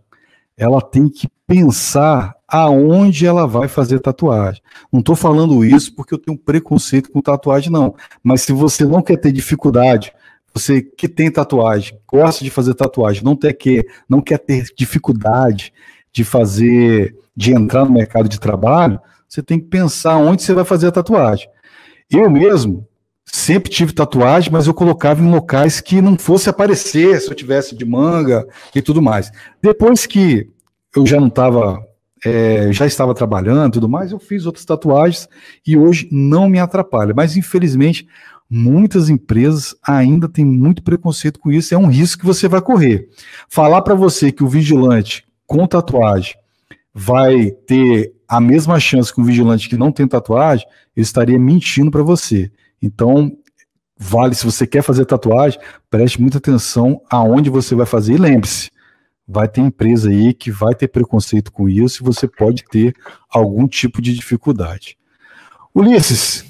[0.56, 4.62] ela tem que pensar aonde ela vai fazer tatuagem.
[4.92, 7.94] Não estou falando isso porque eu tenho preconceito com tatuagem, não.
[8.22, 10.12] Mas se você não quer ter dificuldade,
[10.54, 15.72] você que tem tatuagem, gosta de fazer tatuagem, não, que, não quer ter dificuldade
[16.12, 20.64] de fazer, de entrar no mercado de trabalho, você tem que pensar onde você vai
[20.64, 21.48] fazer a tatuagem.
[22.08, 22.86] Eu mesmo
[23.24, 27.74] sempre tive tatuagem, mas eu colocava em locais que não fosse aparecer se eu tivesse
[27.74, 29.32] de manga e tudo mais.
[29.60, 30.53] Depois que
[30.94, 31.84] eu já não estava
[32.24, 35.28] é, já estava trabalhando e tudo mais, eu fiz outras tatuagens
[35.66, 37.12] e hoje não me atrapalha.
[37.14, 38.06] Mas infelizmente,
[38.48, 43.08] muitas empresas ainda têm muito preconceito com isso, é um risco que você vai correr.
[43.48, 46.34] Falar para você que o vigilante com tatuagem
[46.94, 50.66] vai ter a mesma chance que um vigilante que não tem tatuagem,
[50.96, 52.50] eu estaria mentindo para você.
[52.80, 53.36] Então,
[53.98, 58.70] vale, se você quer fazer tatuagem, preste muita atenção aonde você vai fazer e lembre-se,
[59.26, 62.94] vai ter empresa aí que vai ter preconceito com isso e você pode ter
[63.30, 64.96] algum tipo de dificuldade.
[65.74, 66.44] Ulisses,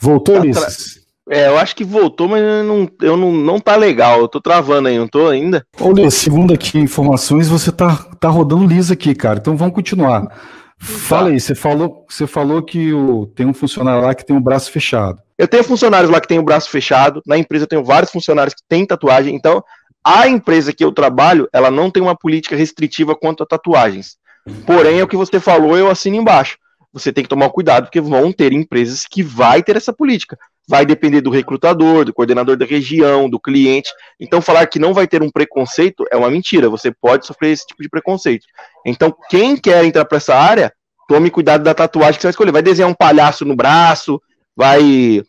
[0.00, 1.04] voltou, tá Ulisses?
[1.30, 4.20] É, eu acho que voltou, mas não, eu não, não tá legal.
[4.20, 5.66] Eu tô travando aí, não tô ainda.
[5.80, 9.38] Ulisses, segundo aqui informações, você tá, tá rodando liso aqui, cara.
[9.38, 10.28] Então vamos continuar.
[10.76, 14.38] Fala aí, você falou, você falou que o, tem um funcionário lá que tem o
[14.38, 15.22] um braço fechado.
[15.38, 17.22] Eu tenho funcionários lá que tem o braço fechado.
[17.26, 19.34] Na empresa eu tenho vários funcionários que têm tatuagem.
[19.34, 19.62] Então,
[20.04, 24.16] a empresa que eu trabalho, ela não tem uma política restritiva quanto a tatuagens.
[24.66, 26.58] Porém, é o que você falou, eu assino embaixo.
[26.92, 30.38] Você tem que tomar cuidado, porque vão ter empresas que vai ter essa política.
[30.68, 33.90] Vai depender do recrutador, do coordenador da região, do cliente.
[34.20, 36.68] Então, falar que não vai ter um preconceito é uma mentira.
[36.68, 38.46] Você pode sofrer esse tipo de preconceito.
[38.86, 40.72] Então, quem quer entrar para essa área,
[41.08, 42.52] tome cuidado da tatuagem que você vai escolher.
[42.52, 44.20] Vai desenhar um palhaço no braço,
[44.56, 45.22] vai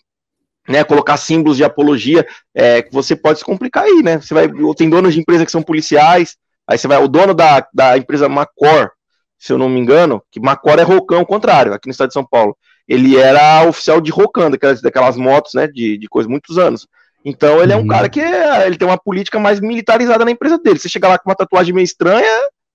[0.67, 4.19] né, colocar símbolos de apologia, é, que você pode se complicar aí, né?
[4.19, 6.35] Você vai, tem donos de empresa que são policiais,
[6.67, 8.91] aí você vai, o dono da, da empresa Macor,
[9.37, 12.13] se eu não me engano, que Macor é Rocão, ao contrário, aqui no estado de
[12.13, 12.57] São Paulo.
[12.87, 16.87] Ele era oficial de Rocan, daquelas, daquelas motos, né, de, de coisa, muitos anos.
[17.23, 17.87] Então ele é um uhum.
[17.87, 20.77] cara que é, ele tem uma política mais militarizada na empresa dele.
[20.77, 22.31] Você chegar lá com uma tatuagem meio estranha,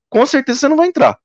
[0.08, 1.16] com certeza você não vai entrar.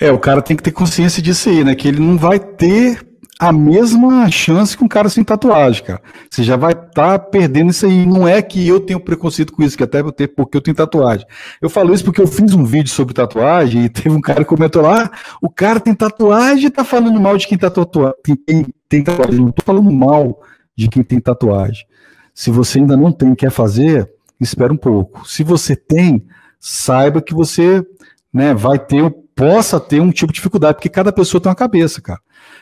[0.00, 1.74] É, o cara tem que ter consciência disso aí, né?
[1.76, 3.06] Que ele não vai ter
[3.40, 6.02] a mesma chance que um cara sem tatuagem, cara.
[6.28, 8.04] Você já vai estar tá perdendo isso aí.
[8.04, 10.76] Não é que eu tenho preconceito com isso, que até eu tenho, porque eu tenho
[10.76, 11.26] tatuagem.
[11.58, 14.44] Eu falo isso porque eu fiz um vídeo sobre tatuagem e teve um cara que
[14.44, 18.14] comentou lá: ah, o cara tem tatuagem e tá falando mal de quem tá tatuagem.
[18.44, 19.40] Tem, tem tatuagem.
[19.40, 20.42] Não tô falando mal
[20.76, 21.86] de quem tem tatuagem.
[22.34, 24.06] Se você ainda não tem quer fazer,
[24.38, 25.26] espera um pouco.
[25.26, 26.26] Se você tem,
[26.58, 27.82] saiba que você
[28.30, 32.02] né, vai ter, possa ter um tipo de dificuldade, porque cada pessoa tem uma cabeça,
[32.02, 32.20] cara.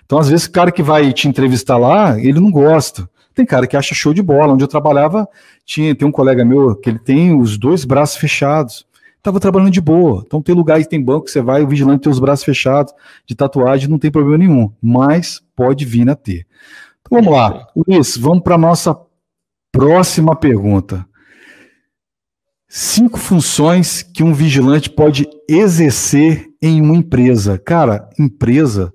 [0.09, 3.07] Então, às vezes, o cara que vai te entrevistar lá, ele não gosta.
[3.35, 4.55] Tem cara que acha show de bola.
[4.55, 5.29] Onde eu trabalhava,
[5.67, 8.87] tinha, tem um colega meu que ele tem os dois braços fechados.
[9.23, 10.23] Tava trabalhando de boa.
[10.27, 12.95] Então, tem lugares, tem banco que você vai, o vigilante tem os braços fechados,
[13.27, 14.73] de tatuagem, não tem problema nenhum.
[14.81, 16.47] Mas pode vir a ter.
[17.03, 17.69] Então, vamos lá.
[17.77, 18.99] Luiz, vamos para a nossa
[19.71, 21.07] próxima pergunta.
[22.67, 27.59] Cinco funções que um vigilante pode exercer em uma empresa.
[27.59, 28.91] Cara, empresa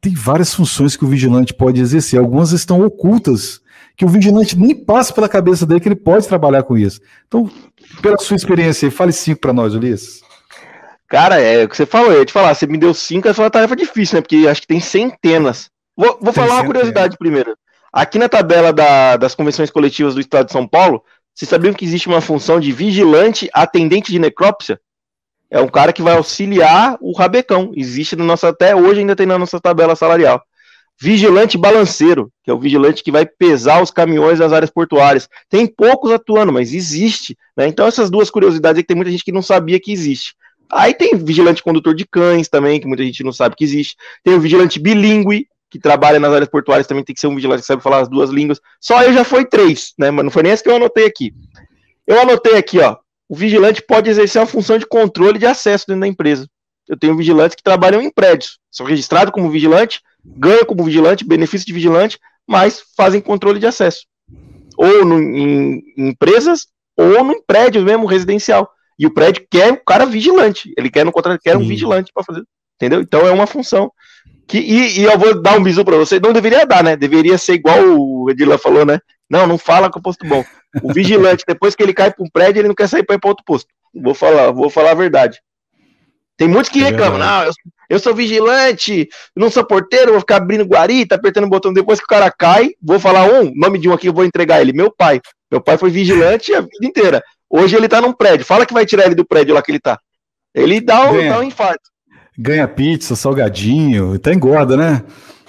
[0.00, 2.18] tem várias funções que o vigilante pode exercer.
[2.18, 3.60] Algumas estão ocultas,
[3.96, 7.00] que o vigilante nem passa pela cabeça dele que ele pode trabalhar com isso.
[7.26, 7.50] Então,
[8.00, 10.22] pela sua experiência, fale cinco para nós, Ulisses.
[11.08, 13.40] Cara, é o que você falou, eu ia te falar, você me deu cinco, essa
[13.40, 14.20] é uma tarefa difícil, né?
[14.20, 15.70] Porque acho que tem centenas.
[15.96, 17.56] Vou, vou falar uma curiosidade primeiro.
[17.92, 21.02] Aqui na tabela da, das convenções coletivas do Estado de São Paulo,
[21.34, 24.78] vocês sabiam que existe uma função de vigilante atendente de necrópsia?
[25.50, 27.72] É um cara que vai auxiliar o rabecão.
[27.74, 30.42] Existe no nosso, até hoje ainda tem na nossa tabela salarial.
[31.00, 35.28] Vigilante balanceiro, que é o vigilante que vai pesar os caminhões nas áreas portuárias.
[35.48, 37.36] Tem poucos atuando, mas existe.
[37.56, 37.68] Né?
[37.68, 40.34] Então, essas duas curiosidades aí que tem muita gente que não sabia que existe.
[40.70, 43.96] Aí tem vigilante condutor de cães também, que muita gente não sabe que existe.
[44.22, 47.60] Tem o vigilante bilíngue, que trabalha nas áreas portuárias também tem que ser um vigilante
[47.60, 48.60] que sabe falar as duas línguas.
[48.80, 50.10] Só eu já foi três, né?
[50.10, 51.32] Mas não foi nem essa que eu anotei aqui.
[52.06, 52.96] Eu anotei aqui, ó.
[53.28, 56.48] O vigilante pode exercer uma função de controle de acesso dentro da empresa.
[56.88, 61.66] Eu tenho vigilantes que trabalham em prédios, são registrados como vigilante, ganham como vigilante, benefício
[61.66, 64.06] de vigilante, mas fazem controle de acesso.
[64.76, 68.70] Ou no, em, em empresas, ou no prédio mesmo, residencial.
[68.98, 70.72] E o prédio quer um cara vigilante.
[70.76, 72.42] Ele quer no contrato, quer um vigilante para fazer.
[72.76, 73.00] Entendeu?
[73.00, 73.92] Então é uma função.
[74.46, 76.18] Que, e, e, eu vou dar um bisu para você.
[76.18, 76.96] Não deveria dar, né?
[76.96, 78.98] Deveria ser igual o Edila falou, né?
[79.30, 80.44] Não, não fala com o posto bom.
[80.82, 83.18] O vigilante, depois que ele cai para um prédio, ele não quer sair para ir
[83.18, 83.68] para outro posto.
[83.94, 85.40] Vou falar, vou falar a verdade.
[86.36, 87.52] Tem muitos que é reclamam, não, eu,
[87.90, 91.72] eu, sou vigilante, não sou porteiro, vou ficar abrindo guarita, apertando o botão.
[91.72, 94.60] Depois que o cara cai, vou falar um, nome de um aqui, eu vou entregar
[94.60, 94.72] ele.
[94.72, 95.20] Meu pai.
[95.50, 97.22] Meu pai foi vigilante a vida inteira.
[97.50, 98.46] Hoje ele tá num prédio.
[98.46, 99.98] Fala que vai tirar ele do prédio lá que ele tá.
[100.54, 101.90] Ele dá um, dá um infarto.
[102.38, 105.02] Ganha pizza, salgadinho, até engorda, né?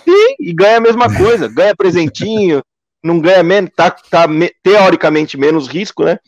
[0.03, 2.63] Sim, e ganha a mesma coisa, ganha presentinho,
[3.03, 6.19] não ganha menos, tá, tá me, teoricamente menos risco, né?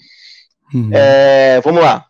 [0.74, 0.90] Uhum.
[0.94, 2.06] É, vamos lá.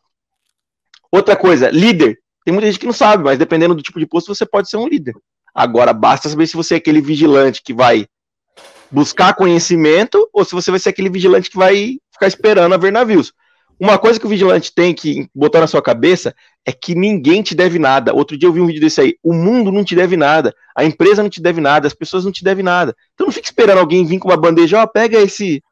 [1.12, 2.20] Outra coisa, líder.
[2.46, 4.78] Tem muita gente que não sabe, mas dependendo do tipo de posto, você pode ser
[4.78, 5.14] um líder.
[5.54, 8.08] Agora, basta saber se você é aquele vigilante que vai
[8.90, 12.92] buscar conhecimento ou se você vai ser aquele vigilante que vai ficar esperando a ver
[12.92, 13.34] navios.
[13.82, 17.56] Uma coisa que o vigilante tem que botar na sua cabeça é que ninguém te
[17.56, 18.14] deve nada.
[18.14, 19.16] Outro dia eu vi um vídeo desse aí.
[19.24, 22.32] O mundo não te deve nada, a empresa não te deve nada, as pessoas não
[22.32, 22.96] te devem nada.
[23.16, 25.64] Então não fique esperando alguém vir com uma bandeja, ó, oh, pega esse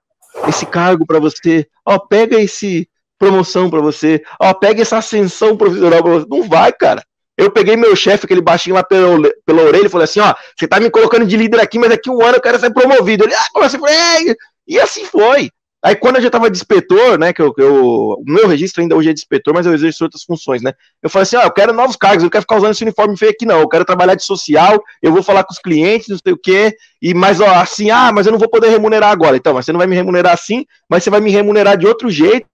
[0.48, 2.90] esse cargo para você, ó, oh, pega esse
[3.20, 6.26] promoção para você, ó, oh, pega essa ascensão profissional para você.
[6.28, 7.04] Não vai, cara.
[7.38, 10.68] Eu peguei meu chefe, aquele baixinho lá pela, pela orelha, e falei assim: ó, você
[10.68, 13.26] tá me colocando de líder aqui, mas daqui um ano eu quero ser promovido.
[13.26, 13.78] Ele, ah, como assim?
[13.86, 14.36] É.
[14.68, 15.52] E assim foi.
[15.82, 18.98] Aí quando eu já tava de inspetor, né, que eu, eu, o meu registro ainda
[18.98, 21.52] hoje é de inspetor, mas eu exerço outras funções, né, eu falei assim, ó, eu
[21.52, 23.86] quero novos cargos, eu não quero ficar usando esse uniforme feio aqui não, eu quero
[23.86, 27.40] trabalhar de social, eu vou falar com os clientes, não sei o quê, e mais,
[27.40, 29.88] ó, assim, ah, mas eu não vou poder remunerar agora, então, mas você não vai
[29.88, 32.46] me remunerar assim, mas você vai me remunerar de outro jeito,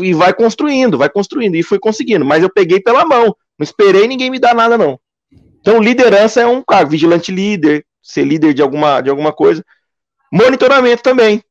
[0.00, 4.06] e vai construindo, vai construindo, e fui conseguindo, mas eu peguei pela mão, não esperei
[4.06, 4.98] ninguém me dar nada não.
[5.60, 9.64] Então, liderança é um cargo, vigilante líder, ser líder de alguma, de alguma coisa,
[10.32, 11.42] Monitoramento também.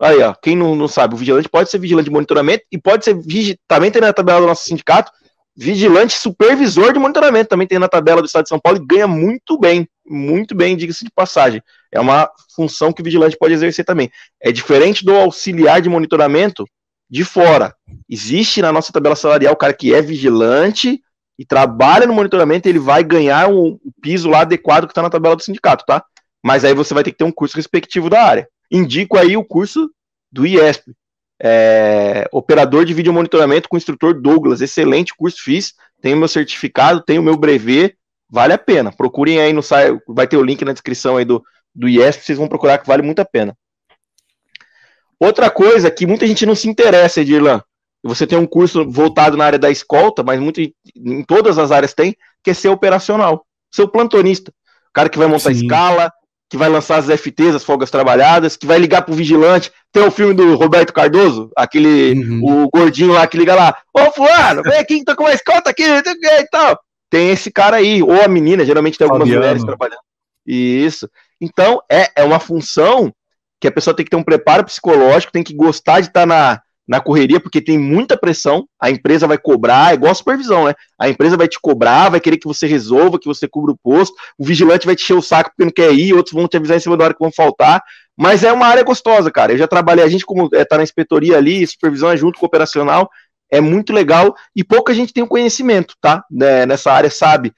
[0.00, 3.04] Aí, ó, quem não, não sabe, o vigilante pode ser vigilante de monitoramento e pode
[3.04, 3.16] ser,
[3.68, 5.12] também tem na tabela do nosso sindicato,
[5.56, 9.06] vigilante supervisor de monitoramento, também tem na tabela do Estado de São Paulo e ganha
[9.06, 11.62] muito bem, muito bem, diga-se de passagem.
[11.92, 14.10] É uma função que o vigilante pode exercer também.
[14.42, 16.64] É diferente do auxiliar de monitoramento
[17.08, 17.72] de fora.
[18.08, 21.00] Existe na nossa tabela salarial o cara que é vigilante
[21.38, 25.36] e trabalha no monitoramento, ele vai ganhar um, piso lá adequado que está na tabela
[25.36, 26.04] do sindicato, tá?
[26.44, 28.46] Mas aí você vai ter que ter um curso respectivo da área.
[28.70, 29.90] Indico aí o curso
[30.30, 30.92] do IESP,
[31.42, 35.72] é, operador de vídeo monitoramento com o instrutor Douglas, excelente curso fiz,
[36.02, 37.96] tenho meu certificado, tenho meu brevet,
[38.28, 38.92] vale a pena.
[38.92, 41.42] Procurem aí no site, vai ter o link na descrição aí do,
[41.74, 43.56] do IESP, vocês vão procurar que vale muito a pena.
[45.18, 47.62] Outra coisa que muita gente não se interessa, Edirlan,
[48.02, 51.94] você tem um curso voltado na área da escolta, mas muito, em todas as áreas
[51.94, 54.50] tem, que é ser operacional, ser o plantonista.
[54.50, 55.62] O cara que vai montar Sim.
[55.62, 56.12] escala,
[56.54, 59.72] que vai lançar as FTs, as folgas trabalhadas, que vai ligar pro vigilante.
[59.92, 62.64] Tem o filme do Roberto Cardoso, aquele, uhum.
[62.64, 65.82] o gordinho lá que liga lá, ô fulano, vem aqui, tô com uma escolta aqui,
[65.82, 66.78] e tal.
[67.10, 69.40] Tem esse cara aí, ou a menina, geralmente tem algumas Fabiano.
[69.40, 69.98] mulheres trabalhando.
[70.46, 71.10] Isso.
[71.40, 73.12] Então, é, é uma função
[73.60, 76.26] que a pessoa tem que ter um preparo psicológico, tem que gostar de estar tá
[76.26, 80.66] na, na correria, porque tem muita pressão, a empresa vai cobrar, é igual a supervisão,
[80.66, 80.74] né?
[80.98, 84.14] A empresa vai te cobrar, vai querer que você resolva, que você cubra o posto,
[84.38, 86.76] o vigilante vai te encher o saco porque não quer ir, outros vão te avisar
[86.76, 87.82] em cima da hora que vão faltar,
[88.16, 89.52] mas é uma área gostosa, cara.
[89.52, 92.46] Eu já trabalhei, a gente como é, tá na inspetoria ali, supervisão é junto com
[92.46, 93.10] operacional,
[93.50, 96.22] é muito legal e pouca gente tem o conhecimento, tá?
[96.30, 97.52] Né, nessa área, sabe?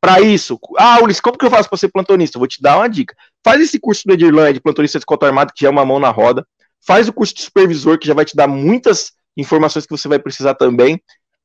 [0.00, 2.38] Para isso, ah, Ulisses, como que eu faço para ser plantonista?
[2.38, 3.14] vou te dar uma dica.
[3.44, 6.08] Faz esse curso do de plantonista de escolta armado, que já é uma mão na
[6.08, 6.46] roda
[6.86, 10.18] faz o curso de supervisor, que já vai te dar muitas informações que você vai
[10.18, 11.00] precisar também.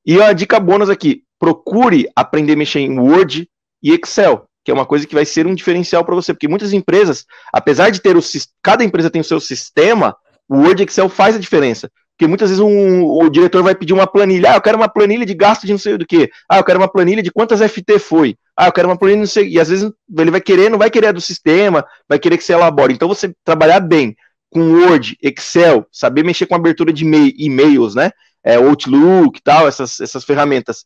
[0.06, 3.50] E a dica bônus aqui: procure aprender a mexer em Word
[3.82, 6.74] e Excel, que é uma coisa que vai ser um diferencial para você, porque muitas
[6.74, 8.22] empresas, apesar de ter o
[8.62, 10.16] cada empresa tem o seu sistema,
[10.48, 11.90] o Word e Excel faz a diferença.
[12.18, 14.52] Porque muitas vezes um, o diretor vai pedir uma planilha.
[14.52, 16.30] Ah, eu quero uma planilha de gasto de não sei do que.
[16.50, 18.38] Ah, eu quero uma planilha de quantas FT foi.
[18.56, 19.50] Ah, eu quero uma planilha não sei.
[19.50, 22.54] E às vezes ele vai querer, não vai querer do sistema, vai querer que você
[22.54, 22.94] elabore.
[22.94, 24.16] Então você trabalhar bem
[24.56, 28.10] com Word, Excel, saber mexer com abertura de e-mails, né?
[28.42, 30.86] É, Outlook e tal, essas, essas ferramentas.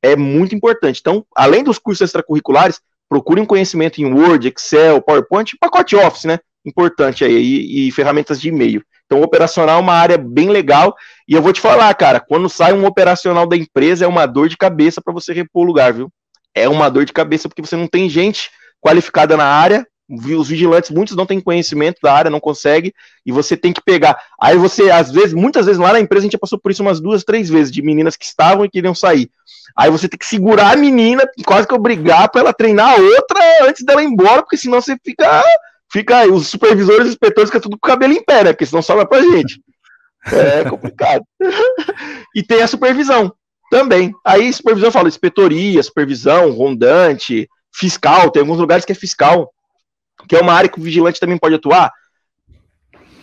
[0.00, 1.00] É muito importante.
[1.00, 6.38] Então, além dos cursos extracurriculares, procure um conhecimento em Word, Excel, PowerPoint, pacote Office, né?
[6.64, 8.84] Importante aí, e, e ferramentas de e-mail.
[9.06, 10.94] Então, operacional é uma área bem legal.
[11.26, 14.48] E eu vou te falar, cara, quando sai um operacional da empresa, é uma dor
[14.48, 16.08] de cabeça para você repor o lugar, viu?
[16.54, 18.48] É uma dor de cabeça porque você não tem gente
[18.80, 19.84] qualificada na área.
[20.08, 22.94] Os vigilantes, muitos não têm conhecimento da área, não consegue,
[23.26, 24.18] e você tem que pegar.
[24.40, 26.98] Aí você, às vezes, muitas vezes lá na empresa, a gente passou por isso umas
[26.98, 29.30] duas, três vezes, de meninas que estavam e queriam sair.
[29.76, 33.40] Aí você tem que segurar a menina, quase que obrigar para ela treinar a outra
[33.64, 35.44] antes dela ir embora, porque senão você fica
[35.90, 38.52] fica os supervisores e inspetores ficam tudo com o cabelo em pé, né?
[38.52, 39.60] Porque senão sobra pra gente.
[40.26, 41.24] É complicado.
[42.34, 43.32] e tem a supervisão
[43.70, 44.12] também.
[44.24, 49.52] Aí supervisão fala inspetoria, supervisão, rondante, fiscal, tem alguns lugares que é fiscal,
[50.26, 51.92] que é uma área que o vigilante também pode atuar.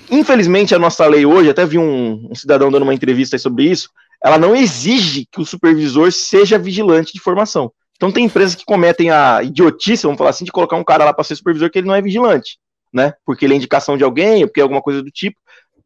[0.09, 3.89] Infelizmente, a nossa lei hoje, até vi um, um cidadão dando uma entrevista sobre isso,
[4.23, 7.71] ela não exige que o supervisor seja vigilante de formação.
[7.95, 11.13] Então tem empresas que cometem a idiotice, vamos falar assim, de colocar um cara lá
[11.13, 12.57] para ser supervisor que ele não é vigilante,
[12.93, 13.13] né?
[13.25, 15.37] Porque ele é indicação de alguém, ou porque é alguma coisa do tipo,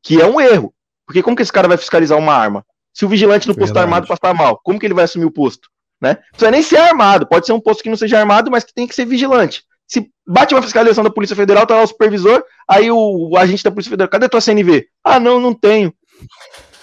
[0.01, 0.73] que é um erro.
[1.05, 2.65] Porque como que esse cara vai fiscalizar uma arma?
[2.93, 5.69] Se o vigilante no posto armado passar mal, como que ele vai assumir o posto?
[6.01, 6.11] Né?
[6.13, 8.73] Não precisa nem ser armado, pode ser um posto que não seja armado, mas que
[8.73, 9.63] tem que ser vigilante.
[9.89, 13.63] Se bate uma fiscalização da Polícia Federal, tá lá o supervisor, aí o, o agente
[13.63, 14.87] da Polícia Federal, cadê tua CNV?
[15.03, 15.91] Ah, não, não tenho.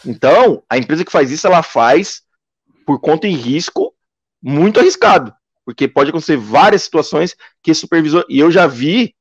[0.04, 2.22] Então, a empresa que faz isso, ela faz
[2.84, 3.94] por conta e risco
[4.42, 5.32] muito arriscado,
[5.64, 9.14] porque pode acontecer várias situações que supervisor, e eu já vi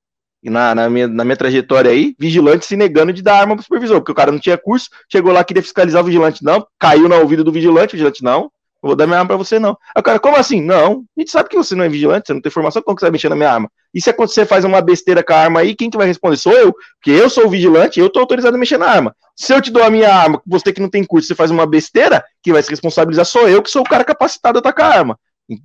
[0.43, 3.97] na, na, minha, na minha trajetória aí, vigilante se negando de dar arma pro supervisor,
[3.97, 7.17] porque o cara não tinha curso, chegou lá, queria fiscalizar o vigilante, não, caiu na
[7.17, 8.51] ouvido do vigilante, o vigilante, não,
[8.85, 9.77] não vou dar minha arma pra você, não.
[9.95, 10.61] Aí o cara, como assim?
[10.61, 13.01] Não, a gente sabe que você não é vigilante, você não tem formação, como que
[13.01, 13.71] você vai mexer na minha arma?
[13.93, 16.37] E se acontecer, faz uma besteira com a arma aí, quem que vai responder?
[16.37, 19.15] Sou eu, porque eu sou o vigilante, eu tô autorizado a mexer na arma.
[19.35, 21.65] Se eu te dou a minha arma, você que não tem curso, você faz uma
[21.65, 24.97] besteira, quem vai se responsabilizar sou eu, que sou o cara capacitado a atacar a
[24.99, 25.19] arma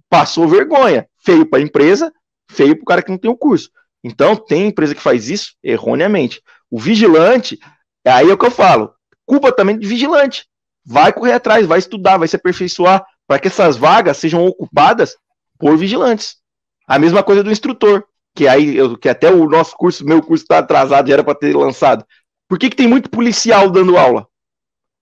[0.08, 1.06] passou vergonha.
[1.18, 2.12] Feio para a empresa,
[2.50, 3.70] feio para o cara que não tem o curso.
[4.02, 6.42] Então, tem empresa que faz isso erroneamente.
[6.70, 7.58] O vigilante,
[8.06, 8.92] aí é o que eu falo,
[9.26, 10.46] culpa também de vigilante.
[10.90, 15.16] Vai correr atrás, vai estudar, vai se aperfeiçoar para que essas vagas sejam ocupadas
[15.56, 16.38] por vigilantes.
[16.84, 20.42] A mesma coisa do instrutor, que aí eu, que até o nosso curso, meu curso
[20.42, 22.04] está atrasado, já era para ter lançado.
[22.48, 24.26] Por que, que tem muito policial dando aula?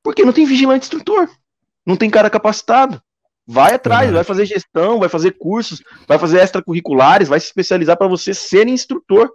[0.02, 1.26] Porque não tem vigilante instrutor.
[1.86, 3.00] Não tem cara capacitado.
[3.46, 8.08] Vai atrás, vai fazer gestão, vai fazer cursos, vai fazer extracurriculares, vai se especializar para
[8.08, 9.32] você ser instrutor,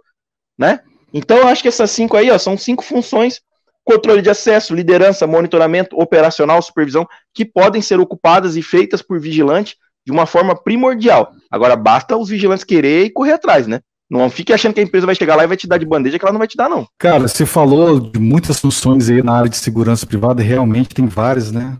[0.56, 0.82] né?
[1.12, 3.42] Então, eu acho que essas cinco aí, ó, são cinco funções:
[3.84, 9.76] controle de acesso, liderança, monitoramento, operacional, supervisão, que podem ser ocupadas e feitas por vigilante
[10.06, 11.32] de uma forma primordial.
[11.50, 13.80] Agora, basta os vigilantes querer e correr atrás, né?
[14.10, 16.18] Não fique achando que a empresa vai chegar lá e vai te dar de bandeja,
[16.18, 16.86] que ela não vai te dar, não.
[16.98, 21.50] Cara, você falou de muitas funções aí na área de segurança privada, realmente tem várias,
[21.50, 21.78] né?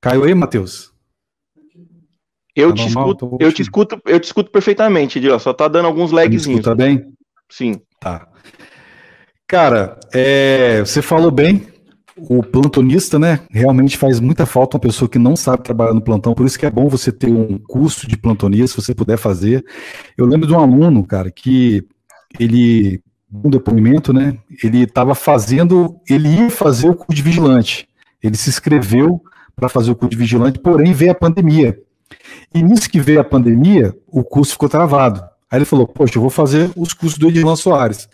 [0.00, 0.90] Caiu aí, Matheus?
[2.54, 5.68] Eu, tá te, normal, escuto, eu te escuto, eu te escuto perfeitamente, Edil, só tá
[5.68, 6.64] dando alguns lagzinhos.
[6.64, 7.12] Tá bem?
[7.48, 7.80] Sim.
[7.98, 8.28] Tá.
[9.50, 11.66] Cara, é, você falou bem,
[12.16, 16.34] o plantonista, né, realmente faz muita falta uma pessoa que não sabe trabalhar no plantão,
[16.34, 19.64] por isso que é bom você ter um curso de plantonista, se você puder fazer.
[20.16, 21.84] Eu lembro de um aluno, cara, que
[22.38, 23.02] ele,
[23.44, 27.88] um depoimento, né, ele estava fazendo, ele ia fazer o curso de vigilante,
[28.22, 29.20] ele se inscreveu
[29.56, 31.76] para fazer o curso de vigilante, porém veio a pandemia.
[32.54, 35.20] E nisso que veio a pandemia, o curso ficou travado.
[35.50, 38.08] Aí ele falou: Poxa, eu vou fazer os cursos do Edilon Soares.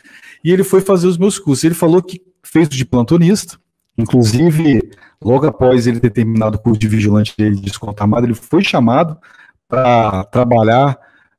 [0.47, 1.64] E ele foi fazer os meus cursos.
[1.64, 3.59] Ele falou que fez de plantonista,
[3.99, 8.62] inclusive, logo após ele ter terminado o curso de vigilante de desconto armado, ele foi
[8.62, 9.18] chamado
[9.66, 10.97] para trabalhar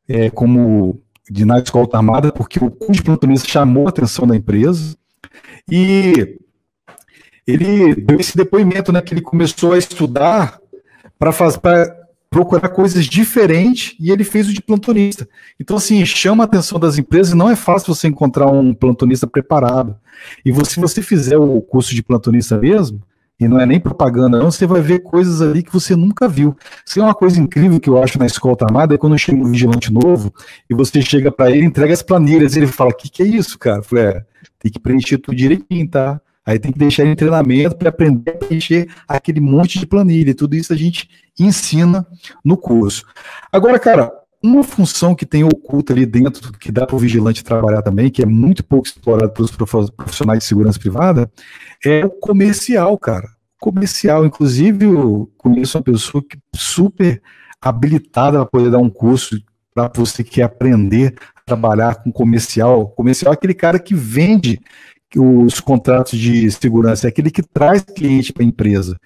[0.10, 1.02] é, como
[1.32, 4.98] de na escolta armada, porque o curso de plantonista chamou a atenção da empresa.
[5.72, 6.38] E
[7.48, 10.60] ele deu esse depoimento, né, que ele começou a estudar
[11.18, 11.62] para fazer
[12.30, 15.28] procurar coisas diferentes e ele fez o de plantonista.
[15.60, 19.96] Então, assim, chama a atenção das empresas, não é fácil você encontrar um plantonista preparado.
[20.46, 23.02] E você, se você fizer o curso de plantonista mesmo,
[23.40, 26.58] e não é nem propaganda, não, você vai ver coisas ali que você nunca viu.
[26.84, 29.52] Isso é uma coisa incrível que eu acho na escolta armada, é quando chega um
[29.52, 30.34] vigilante novo
[30.68, 33.60] e você chega para ele, entrega as planilhas, e ele fala: que, que é isso,
[33.60, 33.78] cara?
[33.78, 34.26] Eu falei: é,
[34.60, 36.20] tem que preencher tudo direitinho, tá?
[36.44, 40.34] Aí tem que deixar ele em treinamento para aprender a preencher aquele monte de planilha.
[40.34, 41.10] Tudo isso a gente
[41.40, 42.06] ensina
[42.44, 43.06] no curso.
[43.52, 44.12] Agora, cara,
[44.44, 48.22] uma função que tem oculta ali dentro, que dá para o vigilante trabalhar também, que
[48.22, 51.30] é muito pouco explorado pelos profissionais de segurança privada,
[51.84, 53.30] é o comercial, cara.
[53.60, 57.22] Comercial, inclusive, eu conheço uma pessoa que super
[57.60, 59.42] habilitada para poder dar um curso
[59.74, 62.90] para você que quer aprender a trabalhar com comercial.
[62.90, 64.60] Comercial é aquele cara que vende
[65.16, 69.00] os contratos de segurança, é aquele que traz cliente para a empresa.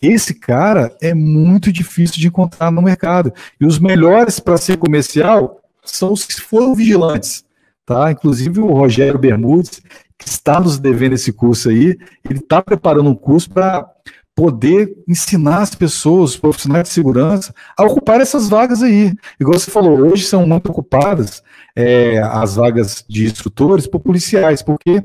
[0.00, 3.32] Esse cara é muito difícil de encontrar no mercado.
[3.60, 7.44] E os melhores para ser comercial são os que foram vigilantes.
[7.84, 8.12] Tá?
[8.12, 9.82] Inclusive o Rogério Bermudes,
[10.16, 13.88] que está nos devendo esse curso aí, ele está preparando um curso para
[14.36, 19.12] poder ensinar as pessoas, os profissionais de segurança, a ocupar essas vagas aí.
[19.40, 21.42] Igual você falou, hoje são muito ocupadas
[21.74, 25.02] é, as vagas de instrutores por policiais, porque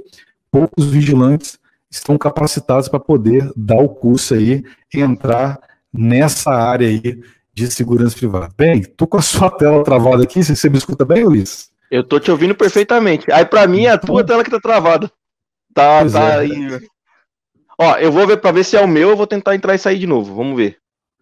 [0.52, 1.58] poucos vigilantes
[1.94, 4.64] estão capacitados para poder dar o curso aí
[4.94, 5.60] e entrar
[5.94, 7.22] nessa área aí
[7.54, 8.50] de segurança privada.
[8.58, 11.70] Bem, tô com a sua tela travada aqui, você me escuta bem, Luiz?
[11.91, 13.32] Eu tô te ouvindo perfeitamente.
[13.32, 15.12] Aí para mim é a tua tela que tá travada.
[15.74, 16.39] Tá, pois tá é.
[16.39, 16.88] aí.
[17.80, 19.80] Ó, eu vou ver para ver se é o meu, eu vou tentar entrar e
[19.80, 20.34] sair de novo.
[20.34, 20.78] Vamos ver.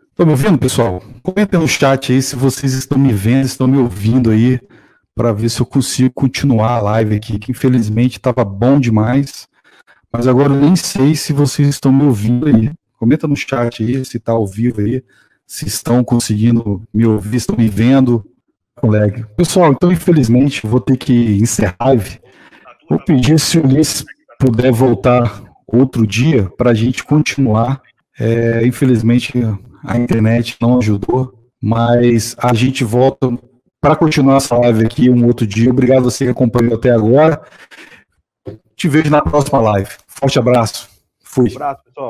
[0.10, 1.04] Estão me ouvindo, pessoal?
[1.22, 4.60] Comenta no chat aí se vocês estão me vendo, estão me ouvindo aí,
[5.16, 9.48] para ver se eu consigo continuar a live aqui, que infelizmente estava bom demais.
[10.12, 12.72] Mas agora nem sei se vocês estão me ouvindo aí.
[12.98, 15.04] Comenta no chat aí se está ao vivo aí,
[15.48, 18.24] se estão conseguindo me ouvir, estão me vendo,
[18.76, 19.28] colega.
[19.38, 22.20] Pessoal, então infelizmente vou ter que encerrar a live.
[22.90, 24.06] Vou pedir se o Ulisses
[24.40, 27.82] puder voltar outro dia para a gente continuar.
[28.20, 29.34] É, infelizmente
[29.84, 33.32] a internet não ajudou, mas a gente volta
[33.80, 35.72] para continuar essa live aqui um outro dia.
[35.72, 37.42] Obrigado a você que acompanhou até agora.
[38.82, 39.92] Te vejo na próxima live.
[40.08, 40.90] Forte abraço.
[41.22, 41.52] Fui.
[41.52, 42.10] Um abraço, pessoal.